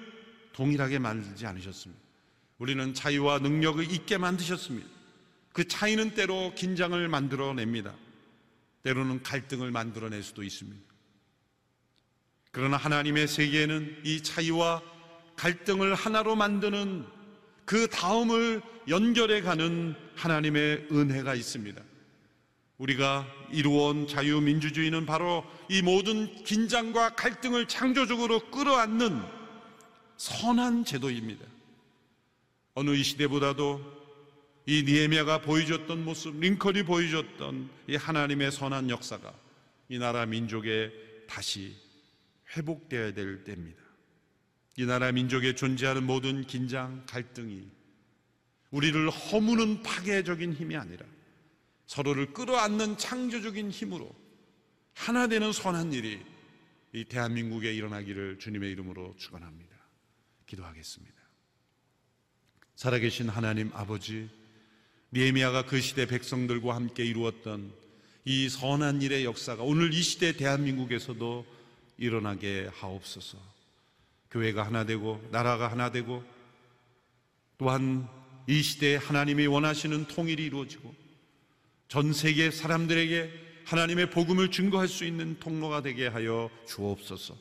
동일하게 0.53 0.99
만들지 0.99 1.47
않으셨습니다. 1.47 2.03
우리는 2.59 2.95
차이와 2.95 3.39
능력을 3.39 3.91
있게 3.93 4.19
만드셨습니다. 4.19 4.89
그 5.53 5.67
차이는 5.67 6.15
때로 6.15 6.53
긴장을 6.55 7.09
만들어냅니다. 7.09 7.95
때로는 8.83 9.23
갈등을 9.23 9.71
만들어낼 9.71 10.23
수도 10.23 10.43
있습니다. 10.43 10.85
그러나 12.53 12.77
하나님의 12.77 13.29
세계에는 13.29 14.03
이 14.05 14.23
차이와 14.23 14.83
갈등을 15.37 15.95
하나로 15.95 16.37
만드는 16.37 17.07
그 17.65 17.89
다음을 17.89 18.63
연결해 18.89 19.43
가는 19.43 19.95
하나님의 20.15 20.89
은혜가 20.91 21.35
있습니다. 21.35 21.83
우리가 22.79 23.27
이루어온 23.51 24.07
자유민주주의는 24.07 25.07
바로 25.07 25.45
이 25.69 25.83
모든 25.83 26.45
긴장과 26.45 27.15
갈등을 27.15 27.69
창조적으로 27.69 28.51
끌어안는 28.51 29.23
선한 30.19 30.85
제도입니다. 30.85 31.45
어느 32.75 32.91
이 32.91 33.03
시대보다도 33.03 33.97
이 34.67 34.83
니에미아가 34.83 35.41
보여줬던 35.43 36.05
모습, 36.05 36.39
링컨이 36.39 36.83
보여줬던 36.83 37.71
이 37.89 37.97
하나님의 37.97 38.53
선한 38.53 38.91
역사가 38.91 39.33
이 39.89 39.99
나라 39.99 40.27
민족에 40.27 40.91
다시 41.29 41.75
회복되어야 42.57 43.15
될 43.15 43.45
때입니다. 43.45 43.81
이 44.77 44.85
나라 44.85 45.13
민족에 45.13 45.55
존재하는 45.55 46.05
모든 46.05 46.47
긴장, 46.47 47.05
갈등이 47.07 47.67
우리를 48.71 49.09
허무는 49.09 49.83
파괴적인 49.83 50.53
힘이 50.53 50.77
아니라 50.77 51.07
서로를 51.87 52.33
끌어안는 52.33 52.99
창조적인 52.99 53.71
힘으로 53.71 54.15
하나 54.95 55.27
되는 55.27 55.53
선한 55.53 55.93
일이 55.93 56.21
이 56.93 57.05
대한민국에 57.05 57.73
일어나기를 57.75 58.39
주님의 58.39 58.71
이름으로 58.73 59.15
축원합니다. 59.19 59.77
기도하겠습니다. 60.47 61.15
살아계신 62.77 63.29
하나님 63.29 63.71
아버지, 63.75 64.29
니에미아가 65.13 65.67
그 65.67 65.81
시대 65.81 66.07
백성들과 66.07 66.75
함께 66.75 67.05
이루었던 67.05 67.73
이 68.25 68.49
선한 68.49 69.03
일의 69.03 69.25
역사가 69.25 69.63
오늘 69.63 69.93
이 69.95 70.03
시대 70.03 70.33
대한민국에서도 70.33 71.47
일어나게 71.99 72.69
하옵소서. 72.73 73.39
교회가 74.31 74.65
하나 74.65 74.85
되고 74.85 75.27
나라가 75.31 75.71
하나 75.71 75.91
되고 75.91 76.25
또한 77.59 78.09
이 78.47 78.63
시대에 78.63 78.97
하나님이 78.97 79.47
원하시는 79.47 80.07
통일이 80.09 80.45
이루어지고 80.45 80.95
전 81.89 82.13
세계 82.13 82.51
사람들에게 82.51 83.31
하나님의 83.65 84.11
복음을 84.11 84.51
증거할 84.51 84.89
수 84.89 85.05
있는 85.05 85.39
통로가 85.39 85.83
되게 85.83 86.09
하여 86.09 86.51
주옵소서. 86.67 87.35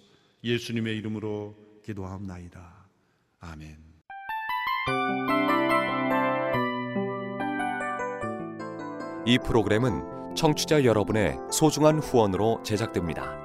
예수님의 0.43 0.97
이름으로 0.97 1.55
기도하옵나이다. 1.83 2.87
아멘. 3.39 3.77
이 9.27 9.39
프로그램은 9.39 10.35
청취자 10.35 10.83
여러분의 10.83 11.37
소중한 11.51 11.97
후원으로 11.99 12.61
제작됩니다. 12.63 13.44